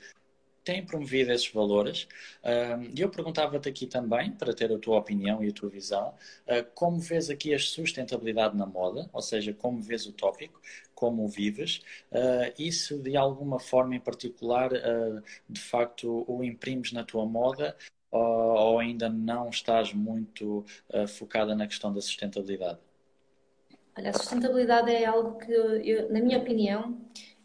têm 0.64 0.84
promovido 0.84 1.32
esses 1.32 1.50
valores. 1.50 2.06
E 2.94 3.00
eu 3.00 3.08
perguntava-te 3.08 3.70
aqui 3.70 3.86
também, 3.86 4.32
para 4.32 4.52
ter 4.52 4.70
a 4.70 4.78
tua 4.78 4.98
opinião 4.98 5.42
e 5.42 5.48
a 5.48 5.52
tua 5.52 5.70
visão, 5.70 6.14
uh, 6.46 6.62
como 6.74 6.98
vês 6.98 7.30
aqui 7.30 7.54
a 7.54 7.58
sustentabilidade 7.58 8.54
na 8.54 8.66
moda, 8.66 9.08
ou 9.10 9.22
seja, 9.22 9.54
como 9.54 9.80
vês 9.80 10.04
o 10.06 10.12
tópico, 10.12 10.60
como 10.94 11.24
o 11.24 11.28
vives, 11.28 11.80
uh, 12.12 12.52
e 12.58 12.70
se 12.70 12.98
de 12.98 13.16
alguma 13.16 13.58
forma 13.58 13.96
em 13.96 14.00
particular, 14.00 14.70
de 15.48 15.60
facto, 15.60 16.24
o 16.28 16.44
imprimes 16.44 16.92
na 16.92 17.02
tua 17.02 17.24
moda 17.24 17.74
ou, 18.10 18.20
ou 18.20 18.78
ainda 18.78 19.08
não 19.08 19.48
estás 19.48 19.92
muito 19.92 20.64
focada 21.08 21.54
na 21.54 21.66
questão 21.66 21.92
da 21.92 22.00
sustentabilidade? 22.00 22.78
Olha, 23.96 24.10
a 24.10 24.12
sustentabilidade 24.12 24.92
é 24.92 25.04
algo 25.04 25.38
que, 25.38 25.52
eu, 25.52 26.12
na 26.12 26.20
minha 26.20 26.38
opinião, 26.38 26.96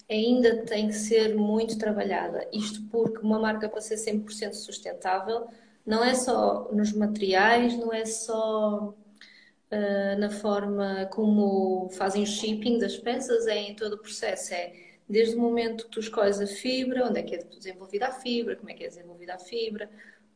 ainda 0.10 0.64
tem 0.66 0.88
que 0.88 0.94
ser 0.94 1.36
muito 1.36 1.78
trabalhada. 1.78 2.48
Isto 2.54 2.84
porque 2.90 3.20
uma 3.20 3.40
marca 3.40 3.68
para 3.68 3.82
ser 3.82 3.96
100% 3.96 4.54
sustentável 4.54 5.48
não 5.86 6.04
é 6.04 6.14
só 6.14 6.70
nos 6.72 6.94
materiais, 6.94 7.78
não 7.78 7.92
é 7.92 8.06
só 8.06 8.90
uh, 8.90 10.20
na 10.20 10.30
forma 10.30 11.08
como 11.12 11.90
fazem 11.92 12.24
o 12.24 12.28
shipping 12.28 12.78
das 12.78 12.98
peças, 12.98 13.48
é 13.48 13.58
em 13.58 13.76
todo 13.76 13.94
o 13.94 13.98
processo. 13.98 14.54
É 14.54 14.74
desde 15.08 15.36
o 15.36 15.40
momento 15.40 15.86
que 15.86 15.92
tu 15.92 16.00
escolhes 16.00 16.40
a 16.40 16.48
fibra, 16.48 17.06
onde 17.06 17.20
é 17.20 17.24
que 17.24 17.36
é 17.36 17.44
desenvolvida 17.44 18.08
a 18.08 18.12
fibra, 18.12 18.56
como 18.56 18.70
é 18.70 18.74
que 18.74 18.84
é 18.84 18.88
desenvolvida 18.88 19.34
a 19.34 19.40
fibra, 19.40 19.90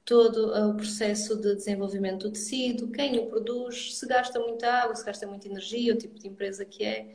todo 0.07 0.53
o 0.69 0.73
processo 0.73 1.35
de 1.35 1.53
desenvolvimento 1.53 2.29
do 2.29 2.31
tecido, 2.31 2.89
quem 2.89 3.19
o 3.19 3.27
produz, 3.27 3.97
se 3.97 4.07
gasta 4.07 4.39
muita 4.39 4.71
água, 4.71 4.95
se 4.95 5.05
gasta 5.05 5.27
muita 5.27 5.49
energia, 5.49 5.93
o 5.93 5.97
tipo 5.97 6.17
de 6.17 6.29
empresa 6.29 6.63
que 6.63 6.85
é. 6.85 7.13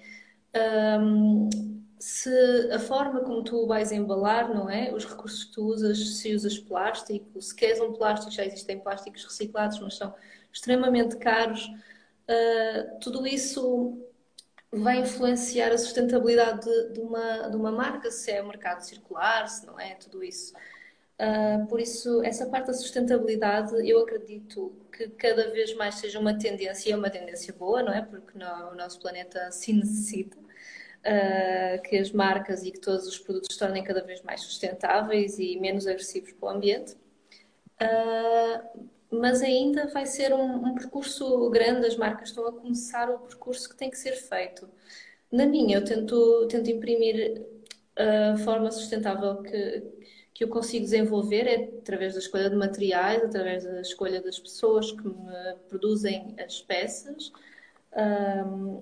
Um, 1.00 1.48
se 1.98 2.28
a 2.70 2.78
forma 2.78 3.20
como 3.20 3.42
tu 3.42 3.66
vais 3.66 3.92
embalar, 3.92 4.52
não 4.52 4.68
é? 4.68 4.92
Os 4.92 5.06
recursos 5.06 5.44
que 5.44 5.52
tu 5.52 5.64
usas, 5.64 6.18
se 6.18 6.34
usas 6.34 6.58
plástico, 6.58 7.40
se 7.40 7.54
queres 7.54 7.80
um 7.80 7.94
plástico, 7.94 8.30
já 8.30 8.44
existem 8.44 8.78
plásticos 8.78 9.24
reciclados, 9.24 9.80
mas 9.80 9.96
são 9.96 10.14
extremamente 10.52 11.16
caros. 11.16 11.66
Uh, 11.66 12.98
tudo 13.00 13.26
isso 13.26 13.98
vai 14.70 14.98
influenciar 14.98 15.72
a 15.72 15.78
sustentabilidade 15.78 16.60
de, 16.60 16.92
de, 16.92 17.00
uma, 17.00 17.48
de 17.48 17.56
uma 17.56 17.72
marca, 17.72 18.10
se 18.10 18.30
é 18.30 18.42
mercado 18.42 18.80
circular, 18.82 19.48
se 19.48 19.64
não 19.64 19.80
é, 19.80 19.94
tudo 19.94 20.22
isso. 20.22 20.52
Uh, 21.22 21.64
por 21.68 21.80
isso, 21.80 22.20
essa 22.24 22.46
parte 22.46 22.66
da 22.66 22.74
sustentabilidade, 22.74 23.88
eu 23.88 24.00
acredito 24.00 24.72
que 24.90 25.08
cada 25.10 25.52
vez 25.52 25.72
mais 25.74 25.94
seja 25.94 26.18
uma 26.18 26.36
tendência, 26.36 26.88
e 26.88 26.92
é 26.92 26.96
uma 26.96 27.10
tendência 27.10 27.54
boa, 27.54 27.80
não 27.80 27.92
é? 27.92 28.02
Porque 28.02 28.36
o 28.36 28.74
nosso 28.74 28.98
planeta 28.98 29.52
se 29.52 29.72
necessita 29.72 30.36
uh, 30.36 31.82
que 31.84 31.96
as 31.96 32.10
marcas 32.10 32.64
e 32.64 32.72
que 32.72 32.80
todos 32.80 33.06
os 33.06 33.20
produtos 33.20 33.54
se 33.54 33.58
tornem 33.58 33.84
cada 33.84 34.02
vez 34.02 34.20
mais 34.22 34.40
sustentáveis 34.40 35.38
e 35.38 35.56
menos 35.60 35.86
agressivos 35.86 36.32
para 36.32 36.48
o 36.48 36.50
ambiente. 36.56 36.96
Uh, 37.80 38.88
mas 39.08 39.42
ainda 39.42 39.86
vai 39.88 40.06
ser 40.06 40.34
um, 40.34 40.70
um, 40.70 40.74
percurso 40.74 41.48
grande, 41.50 41.86
as 41.86 41.96
marcas 41.96 42.30
estão 42.30 42.48
a 42.48 42.52
começar 42.52 43.08
o 43.10 43.20
percurso 43.20 43.68
que 43.68 43.76
tem 43.76 43.90
que 43.90 43.98
ser 43.98 44.14
feito. 44.16 44.68
Na 45.30 45.46
minha, 45.46 45.76
eu 45.76 45.84
tento, 45.84 46.48
tento 46.48 46.68
imprimir 46.70 47.46
a 47.96 48.36
forma 48.38 48.70
sustentável 48.70 49.42
que, 49.42 50.01
que 50.34 50.44
eu 50.44 50.48
consigo 50.48 50.84
desenvolver 50.84 51.46
é 51.46 51.78
através 51.78 52.14
da 52.14 52.20
escolha 52.20 52.48
de 52.48 52.56
materiais, 52.56 53.22
através 53.22 53.64
da 53.64 53.80
escolha 53.80 54.20
das 54.20 54.38
pessoas 54.38 54.90
que 54.92 55.06
me 55.06 55.54
produzem 55.68 56.34
as 56.38 56.60
peças. 56.62 57.32
Um, 57.94 58.80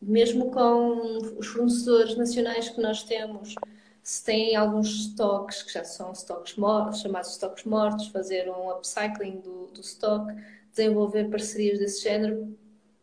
mesmo 0.00 0.50
com 0.50 1.18
os 1.38 1.46
fornecedores 1.46 2.16
nacionais 2.16 2.68
que 2.68 2.80
nós 2.80 3.02
temos, 3.02 3.54
se 4.02 4.24
têm 4.24 4.56
alguns 4.56 4.88
estoques 4.88 5.62
que 5.62 5.72
já 5.72 5.84
são 5.84 6.12
estoques 6.12 6.56
mortos, 6.56 7.00
chamados 7.00 7.30
estoques 7.30 7.64
mortos, 7.64 8.08
fazer 8.08 8.48
um 8.48 8.70
upcycling 8.70 9.40
do, 9.40 9.66
do 9.66 9.80
stock, 9.80 10.32
desenvolver 10.70 11.28
parcerias 11.28 11.78
desse 11.78 12.02
género 12.02 12.56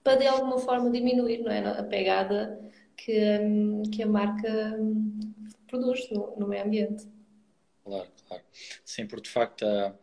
para 0.03 0.17
de 0.17 0.27
alguma 0.27 0.59
forma 0.59 0.89
diminuir 0.91 1.39
não 1.39 1.51
é, 1.51 1.79
a 1.79 1.83
pegada 1.83 2.59
que, 2.95 3.39
que 3.91 4.03
a 4.03 4.07
marca 4.07 4.79
produz 5.67 6.09
no, 6.11 6.35
no 6.37 6.47
meio 6.47 6.63
ambiente. 6.63 7.07
Claro, 7.85 8.09
claro. 8.27 8.43
Sim, 8.83 9.07
porque 9.07 9.23
de 9.27 9.29
facto 9.29 9.63
a, 9.65 9.93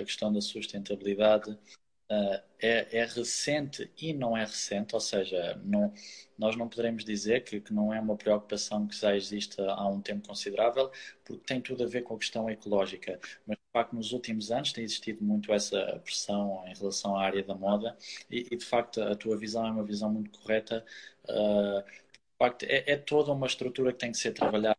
a 0.00 0.04
questão 0.04 0.32
da 0.32 0.40
sustentabilidade 0.40 1.50
uh, 1.52 2.42
é, 2.60 2.98
é, 2.98 3.04
recente 3.06 3.90
e 4.00 4.12
não 4.14 4.36
é 4.36 4.42
recente, 4.44 4.94
ou 4.94 5.00
seja, 5.00 5.60
não, 5.64 5.92
nós 6.38 6.56
não 6.56 6.68
poderemos 6.68 7.04
dizer 7.04 7.44
que, 7.44 7.60
que, 7.60 7.72
não 7.74 7.92
é 7.94 8.00
uma 8.00 8.16
preocupação 8.16 8.86
que 8.86 8.96
já 8.96 9.14
existe 9.16 9.60
há 9.60 9.88
um 9.88 10.00
tempo 10.00 10.26
considerável, 10.28 10.90
porque 11.24 11.44
tem 11.46 11.60
tudo 11.60 11.84
a 11.84 11.86
ver 11.86 12.02
com 12.02 12.14
a 12.14 12.18
questão 12.18 12.48
ecológica. 12.50 13.20
Mas, 13.46 13.56
de 13.58 13.64
facto, 13.72 13.94
nos 13.94 14.12
últimos 14.12 14.50
anos 14.52 14.72
tem 14.72 14.84
existido 14.84 15.24
muito 15.24 15.52
essa 15.52 16.00
pressão 16.04 16.64
em 16.68 16.74
relação 16.74 17.16
à 17.16 17.24
área 17.24 17.42
da 17.44 17.54
moda 17.54 17.96
e, 18.30 18.46
e 18.52 18.56
de 18.56 18.64
facto, 18.64 19.02
a 19.02 19.14
tua 19.16 19.36
visão 19.38 19.66
é 19.66 19.70
uma 19.70 19.84
visão 19.84 20.10
muito 20.12 20.30
correta. 20.40 20.84
Uh, 21.24 21.82
de 21.84 22.38
facto, 22.38 22.64
é, 22.64 22.92
é 22.92 22.96
toda 22.96 23.32
uma 23.32 23.46
estrutura 23.46 23.92
que 23.92 23.98
tem 23.98 24.12
que 24.12 24.18
ser 24.18 24.32
trabalhada. 24.32 24.76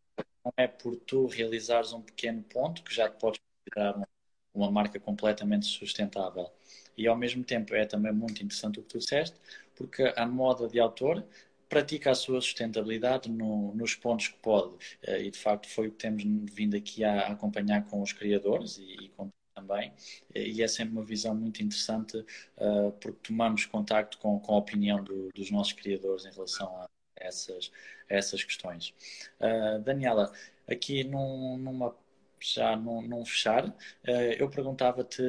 Não 0.47 0.53
é 0.55 0.67
por 0.67 0.95
tu 0.95 1.27
realizares 1.27 1.91
um 1.91 2.01
pequeno 2.01 2.41
ponto 2.43 2.81
que 2.81 2.95
já 2.95 3.09
te 3.09 3.19
podes 3.19 3.39
considerar 3.65 4.07
uma, 4.53 4.71
marca 4.71 4.99
completamente 4.99 5.65
sustentável. 5.65 6.49
E 6.97 7.05
ao 7.05 7.17
mesmo 7.17 7.43
tempo 7.43 7.75
é 7.75 7.85
também 7.85 8.13
muito 8.13 8.41
interessante 8.41 8.79
o 8.79 8.83
que 8.83 8.89
tu 8.89 8.97
disseste, 8.97 9.35
porque 9.75 10.13
a 10.15 10.25
moda 10.25 10.67
de 10.67 10.79
autor 10.79 11.25
pratica 11.67 12.11
a 12.11 12.15
sua 12.15 12.39
sustentabilidade 12.39 13.29
no, 13.29 13.73
nos 13.75 13.93
pontos 13.93 14.29
que 14.29 14.37
pode. 14.39 14.75
Eh, 15.03 15.23
e 15.25 15.31
de 15.31 15.37
facto 15.37 15.67
foi 15.67 15.87
o 15.89 15.91
que 15.91 15.97
temos 15.97 16.23
vindo 16.53 16.77
aqui 16.77 17.03
a, 17.03 17.27
acompanhar 17.27 17.85
com 17.85 18.01
os 18.01 18.13
criadores 18.13 18.77
e, 18.77 19.05
e 19.05 19.09
com 19.09 19.29
também 19.53 19.67
também, 19.67 19.91
e 20.35 20.61
é 20.61 20.67
sempre 20.67 20.93
uma 20.93 21.03
visão 21.03 21.33
muito 21.33 21.63
interessante 21.63 22.17
uh, 22.17 22.91
porque 23.01 23.19
tomamos 23.23 23.65
contacto 23.65 24.19
com, 24.19 24.39
com 24.39 24.53
a 24.53 24.57
opinião 24.57 25.03
do, 25.03 25.29
dos 25.33 25.49
nossos 25.49 25.73
criadores 25.73 26.25
em 26.25 26.31
relação 26.31 26.67
a 26.77 26.87
essas, 27.15 27.71
essas 28.09 28.43
questões. 28.43 28.93
Uh, 29.39 29.79
Daniela, 29.79 30.31
aqui 30.67 31.03
num, 31.03 31.57
numa 31.57 31.93
já 32.39 32.75
num, 32.75 33.01
num 33.01 33.25
fechar, 33.25 33.67
uh, 33.67 33.73
eu 34.37 34.49
perguntava-te 34.49 35.21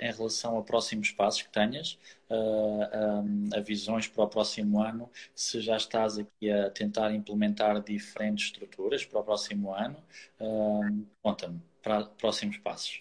em 0.00 0.12
relação 0.12 0.58
a 0.58 0.62
próximos 0.62 1.10
passos 1.10 1.42
que 1.42 1.50
tenhas, 1.50 1.98
uh, 2.28 3.24
um, 3.24 3.48
a 3.54 3.60
visões 3.60 4.06
para 4.08 4.24
o 4.24 4.28
próximo 4.28 4.82
ano, 4.82 5.10
se 5.34 5.60
já 5.60 5.76
estás 5.76 6.18
aqui 6.18 6.50
a 6.50 6.70
tentar 6.70 7.12
implementar 7.14 7.82
diferentes 7.82 8.46
estruturas 8.46 9.04
para 9.04 9.20
o 9.20 9.24
próximo 9.24 9.72
ano. 9.74 9.96
Uh, 10.40 11.06
Conta-me, 11.22 11.60
para 11.82 12.04
próximos 12.04 12.58
passos. 12.58 13.00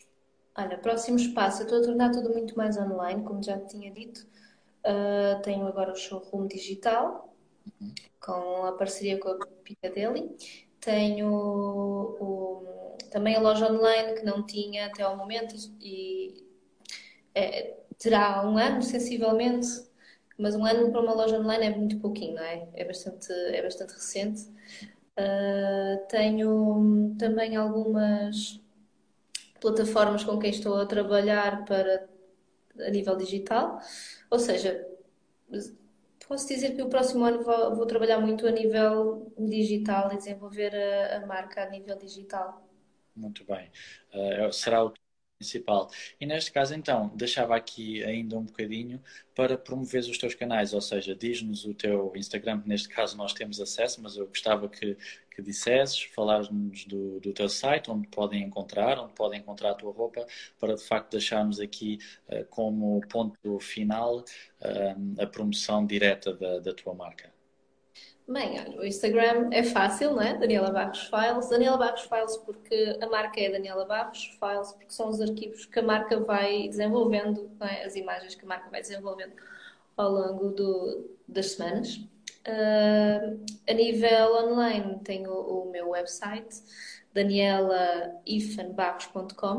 Olha, 0.56 0.78
próximos 0.78 1.28
passos, 1.28 1.62
eu 1.62 1.66
estou 1.66 1.80
a 1.80 1.84
tornar 1.84 2.12
tudo 2.12 2.30
muito 2.32 2.58
mais 2.58 2.78
online, 2.78 3.24
como 3.24 3.42
já 3.42 3.58
te 3.58 3.78
tinha 3.78 3.92
dito. 3.92 4.28
Tenho 5.44 5.68
agora 5.68 5.92
o 5.92 5.96
showroom 5.96 6.48
digital, 6.48 7.29
com 8.20 8.66
a 8.66 8.74
parceria 8.74 9.20
com 9.20 9.30
a 9.30 9.46
Piccadilly. 9.64 10.36
Tenho 10.80 11.28
o, 11.28 12.98
também 13.12 13.36
a 13.36 13.42
loja 13.42 13.72
online 13.72 14.14
que 14.16 14.26
não 14.26 14.46
tinha 14.46 14.88
até 14.88 15.04
ao 15.04 15.18
momento 15.18 15.56
e 15.82 16.46
é, 17.36 17.78
terá 17.98 18.48
um 18.48 18.58
ano, 18.58 18.82
sensivelmente, 18.82 19.68
mas 20.38 20.56
um 20.56 20.66
ano 20.66 20.92
para 20.92 21.02
uma 21.02 21.14
loja 21.14 21.38
online 21.38 21.66
é 21.66 21.76
muito 21.76 22.00
pouquinho, 22.00 22.36
não 22.36 22.44
é? 22.44 22.68
É 22.74 22.86
bastante, 22.86 23.32
é 23.32 23.62
bastante 23.62 23.94
recente. 23.94 24.44
Uh, 25.20 26.08
tenho 26.08 27.14
também 27.20 27.58
algumas 27.58 28.62
plataformas 29.60 30.24
com 30.24 30.40
quem 30.40 30.50
estou 30.50 30.80
a 30.80 30.86
trabalhar 30.86 31.66
para 31.66 32.08
a 32.80 32.90
nível 32.90 33.18
digital, 33.18 33.80
ou 34.32 34.40
seja, 34.40 34.88
posso 36.30 36.48
dizer 36.48 36.76
que 36.76 36.82
o 36.84 36.88
próximo 36.88 37.26
ano 37.26 37.44
vou, 37.44 37.76
vou 37.76 37.88
trabalhar 37.88 38.20
muito 38.20 38.48
a 38.48 38.52
nível 38.52 39.34
digital 39.38 40.14
e 40.14 40.18
desenvolver 40.18 40.74
a, 40.76 41.18
a 41.18 41.26
marca 41.26 41.64
a 41.64 41.70
nível 41.70 41.98
digital. 41.98 42.64
Muito 43.16 43.44
bem. 43.44 43.70
Uh, 44.14 44.54
será 44.54 44.86
o 44.86 44.94
principal. 45.40 45.90
E 46.20 46.26
neste 46.26 46.52
caso, 46.52 46.76
então, 46.76 47.10
deixava 47.16 47.56
aqui 47.56 48.04
ainda 48.04 48.38
um 48.38 48.44
bocadinho 48.44 49.02
para 49.34 49.58
promover 49.58 50.02
os 50.02 50.18
teus 50.18 50.36
canais, 50.36 50.74
ou 50.74 50.82
seja, 50.82 51.16
diz-nos 51.16 51.66
o 51.66 51.74
teu 51.74 52.14
Instagram, 52.16 52.62
neste 52.66 52.90
caso 52.90 53.18
nós 53.18 53.34
temos 53.34 53.60
acesso, 53.60 54.02
mas 54.02 54.16
eu 54.16 54.28
gostava 54.28 54.70
que, 54.70 54.98
que 55.40 55.46
dissesses, 55.46 56.04
falares-nos 56.04 56.86
do, 56.86 57.20
do 57.20 57.34
teu 57.34 57.48
site, 57.48 57.90
onde 57.90 58.08
podem 58.08 58.44
encontrar, 58.44 59.00
onde 59.00 59.14
podem 59.14 59.40
encontrar 59.40 59.72
a 59.72 59.76
tua 59.76 59.92
roupa, 59.92 60.26
para 60.60 60.76
de 60.76 60.84
facto 60.84 61.12
deixarmos 61.12 61.60
aqui 61.60 61.98
uh, 62.28 62.46
como 62.50 63.02
ponto 63.08 63.60
final 63.60 64.18
uh, 64.20 65.22
a 65.22 65.26
promoção 65.26 65.86
direta 65.86 66.34
da, 66.34 66.60
da 66.60 66.74
tua 66.74 66.94
marca. 66.94 67.32
Bem, 68.28 68.60
olha, 68.60 68.80
o 68.80 68.86
Instagram 68.86 69.50
é 69.52 69.64
fácil, 69.64 70.12
não 70.12 70.22
é? 70.22 70.38
Daniela 70.38 70.70
Barros 70.70 71.10
Files. 71.10 71.50
Daniela 71.50 71.78
Barros 71.78 72.02
Files 72.02 72.38
porque 72.38 73.00
a 73.02 73.08
marca 73.08 73.40
é 73.40 73.50
Daniela 73.50 73.86
Barros 73.86 74.38
Files, 74.40 74.72
porque 74.74 74.94
são 74.94 75.10
os 75.10 75.20
arquivos 75.20 75.66
que 75.66 75.80
a 75.80 75.82
marca 75.82 76.20
vai 76.20 76.68
desenvolvendo, 76.68 77.50
é? 77.62 77.86
as 77.86 77.96
imagens 77.96 78.36
que 78.36 78.46
a 78.46 78.48
marca 78.48 78.70
vai 78.70 78.82
desenvolvendo 78.82 79.34
ao 79.98 80.12
longo 80.12 80.50
do, 80.50 81.10
das 81.28 81.54
semanas. 81.54 82.00
Uh, 82.48 83.44
a 83.68 83.74
nível 83.74 84.34
online, 84.34 85.00
tenho 85.04 85.32
o, 85.32 85.70
meu 85.70 85.90
website, 85.90 86.64
danielaifenbarros.com. 87.14 89.58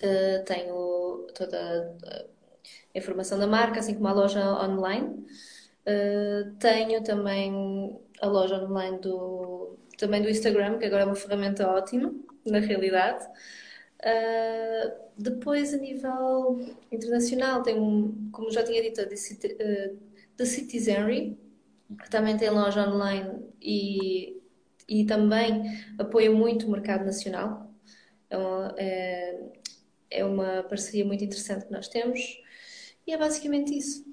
Uh, 0.00 0.04
ah, 0.04 0.38
tenho 0.44 1.26
toda 1.34 1.96
a 2.94 2.98
informação 2.98 3.36
da 3.38 3.46
marca, 3.46 3.80
assim 3.80 3.94
como 3.94 4.08
a 4.08 4.12
loja 4.12 4.44
online. 4.62 5.26
Uh, 5.86 6.54
tenho 6.58 7.02
também 7.02 7.98
a 8.20 8.26
loja 8.26 8.62
online 8.62 8.98
do, 8.98 9.78
também 9.96 10.20
do 10.22 10.28
Instagram, 10.28 10.78
que 10.78 10.84
agora 10.84 11.02
é 11.02 11.06
uma 11.06 11.16
ferramenta 11.16 11.66
ótima, 11.68 12.14
na 12.44 12.58
realidade. 12.58 13.24
Uh, 14.00 14.92
depois, 15.16 15.74
a 15.74 15.78
nível 15.78 16.60
internacional, 16.92 17.62
tenho, 17.62 18.14
como 18.30 18.50
já 18.50 18.62
tinha 18.62 18.82
dito, 18.82 19.00
The 20.36 20.44
Citizenry, 20.44 21.36
que 21.96 22.10
também 22.10 22.36
tem 22.36 22.50
loja 22.50 22.86
online 22.88 23.46
e, 23.60 24.40
e 24.88 25.04
também 25.06 25.62
apoia 25.98 26.30
muito 26.30 26.66
o 26.66 26.70
mercado 26.70 27.04
nacional. 27.04 27.72
É 28.30 28.36
uma, 28.36 28.74
é, 28.76 29.50
é 30.10 30.24
uma 30.24 30.62
parceria 30.64 31.04
muito 31.04 31.24
interessante 31.24 31.66
que 31.66 31.72
nós 31.72 31.88
temos. 31.88 32.20
E 33.06 33.12
é 33.12 33.16
basicamente 33.16 33.76
isso. 33.76 34.04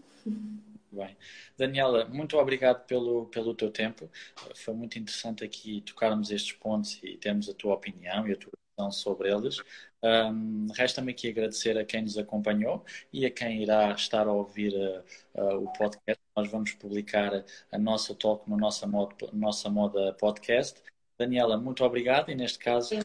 Bem. 0.91 1.17
Daniela, 1.57 2.05
muito 2.05 2.37
obrigado 2.37 2.85
pelo, 2.85 3.25
pelo 3.25 3.53
teu 3.53 3.69
tempo. 3.69 4.09
Foi 4.55 4.73
muito 4.73 4.97
interessante 4.97 5.43
aqui 5.43 5.81
tocarmos 5.81 6.31
estes 6.31 6.53
pontos 6.53 6.99
e 7.03 7.17
termos 7.17 7.49
a 7.49 7.53
tua 7.53 7.73
opinião 7.73 8.25
e 8.25 8.31
a 8.31 8.37
tua 8.37 8.53
sobre 8.91 9.31
eles. 9.31 9.61
Um, 10.03 10.67
Resta-me 10.75 11.11
aqui 11.11 11.29
agradecer 11.29 11.77
a 11.77 11.85
quem 11.85 12.01
nos 12.01 12.17
acompanhou 12.17 12.83
e 13.11 13.25
a 13.25 13.31
quem 13.31 13.63
irá 13.63 13.91
estar 13.91 14.27
a 14.27 14.31
ouvir 14.31 14.73
uh, 14.73 15.03
uh, 15.41 15.63
o 15.63 15.73
podcast. 15.73 16.21
Nós 16.35 16.51
vamos 16.51 16.73
publicar 16.73 17.43
a 17.71 17.77
nossa 17.77 18.13
talk 18.13 18.49
no 18.49 18.57
nossa 18.57 18.85
moda, 18.85 19.15
nossa 19.33 19.69
moda 19.69 20.13
podcast. 20.13 20.81
Daniela, 21.17 21.57
muito 21.57 21.83
obrigado 21.83 22.29
e 22.29 22.35
neste 22.35 22.59
caso 22.59 22.99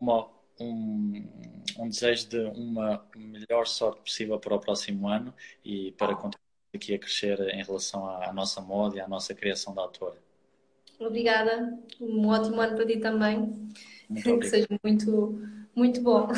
uma, 0.00 0.28
um, 0.60 1.24
um 1.78 1.88
desejo 1.88 2.28
de 2.28 2.38
uma 2.38 3.06
melhor 3.14 3.66
sorte 3.66 4.00
possível 4.02 4.38
para 4.40 4.56
o 4.56 4.60
próximo 4.60 5.08
ano 5.08 5.32
e 5.64 5.92
para 5.92 6.14
continuar 6.16 6.42
aqui 6.74 6.94
a 6.94 6.98
crescer 6.98 7.38
em 7.54 7.62
relação 7.62 8.08
à, 8.08 8.32
nossa 8.32 8.60
moda 8.60 8.96
e 8.96 9.00
à 9.00 9.06
nossa 9.06 9.34
criação 9.34 9.74
da 9.74 9.82
autora. 9.82 10.16
Obrigada. 10.98 11.78
Um 12.00 12.28
ótimo 12.28 12.60
ano 12.60 12.76
para 12.76 12.86
ti 12.86 12.98
também. 12.98 13.68
Que 14.14 14.46
seja 14.46 14.68
muito, 14.82 15.40
muito 15.74 16.00
bom. 16.00 16.28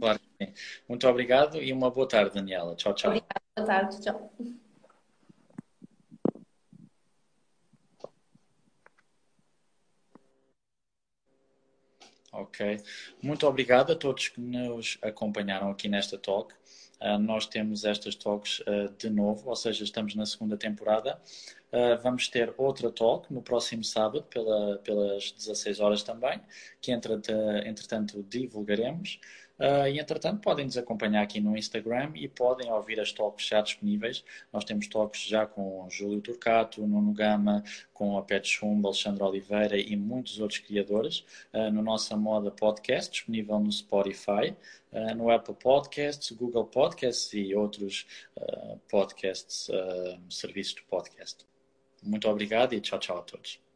Claro 0.00 0.18
que 0.18 0.46
sim. 0.46 0.52
Muito 0.88 1.06
obrigado 1.06 1.62
e 1.62 1.72
uma 1.72 1.90
boa 1.90 2.08
tarde, 2.08 2.34
Daniela. 2.34 2.74
Tchau, 2.74 2.94
tchau. 2.94 3.10
Obrigada. 3.10 3.42
Boa 3.56 3.66
tarde. 3.66 4.00
Tchau. 4.00 4.32
Ok. 12.32 12.80
Muito 13.22 13.46
obrigado 13.46 13.92
a 13.92 13.96
todos 13.96 14.28
que 14.28 14.40
nos 14.40 14.98
acompanharam 15.02 15.70
aqui 15.70 15.88
nesta 15.88 16.18
talk. 16.18 16.54
Uh, 17.00 17.18
nós 17.18 17.46
temos 17.46 17.84
estas 17.84 18.14
talks 18.14 18.60
uh, 18.60 18.92
de 18.98 19.08
novo, 19.08 19.48
ou 19.48 19.56
seja, 19.56 19.84
estamos 19.84 20.14
na 20.14 20.26
segunda 20.26 20.56
temporada. 20.56 21.20
Uh, 21.72 22.00
vamos 22.02 22.28
ter 22.28 22.52
outra 22.56 22.90
talk 22.90 23.32
no 23.32 23.42
próximo 23.42 23.84
sábado, 23.84 24.24
pela, 24.24 24.78
pelas 24.78 25.30
16 25.32 25.80
horas 25.80 26.02
também, 26.02 26.40
que 26.80 26.90
entretanto 26.90 28.22
divulgaremos. 28.28 29.20
Uh, 29.58 29.88
e 29.88 29.98
entretanto 29.98 30.40
podem 30.40 30.64
nos 30.64 30.76
acompanhar 30.76 31.22
aqui 31.22 31.40
no 31.40 31.56
Instagram 31.56 32.12
e 32.14 32.28
podem 32.28 32.70
ouvir 32.70 33.00
as 33.00 33.12
talks 33.12 33.46
já 33.46 33.60
disponíveis. 33.60 34.24
Nós 34.52 34.64
temos 34.64 34.86
talks 34.86 35.22
já 35.22 35.46
com 35.46 35.86
Júlio 35.90 36.20
Turcato, 36.20 36.86
Nuno 36.86 37.12
Gama, 37.12 37.64
com 37.92 38.16
a 38.16 38.22
Pet 38.22 38.48
Chumba, 38.48 38.88
Alexandre 38.88 39.22
Oliveira 39.24 39.76
e 39.76 39.96
muitos 39.96 40.38
outros 40.38 40.60
criadores 40.60 41.24
uh, 41.52 41.70
no 41.72 41.82
Nossa 41.82 42.16
Moda 42.16 42.50
Podcast, 42.50 43.10
disponível 43.10 43.58
no 43.58 43.72
Spotify, 43.72 44.54
uh, 44.92 45.14
no 45.16 45.28
Apple 45.30 45.56
Podcasts, 45.56 46.30
Google 46.30 46.66
Podcasts 46.66 47.32
e 47.32 47.54
outros 47.54 48.06
podcasts, 48.88 49.68
serviços 50.30 50.76
de 50.76 50.82
podcast. 50.82 51.44
Muito 52.02 52.28
obrigado 52.28 52.74
e 52.74 52.80
tchau, 52.80 52.98
tchau 52.98 53.18
a 53.18 53.22
todos. 53.22 53.67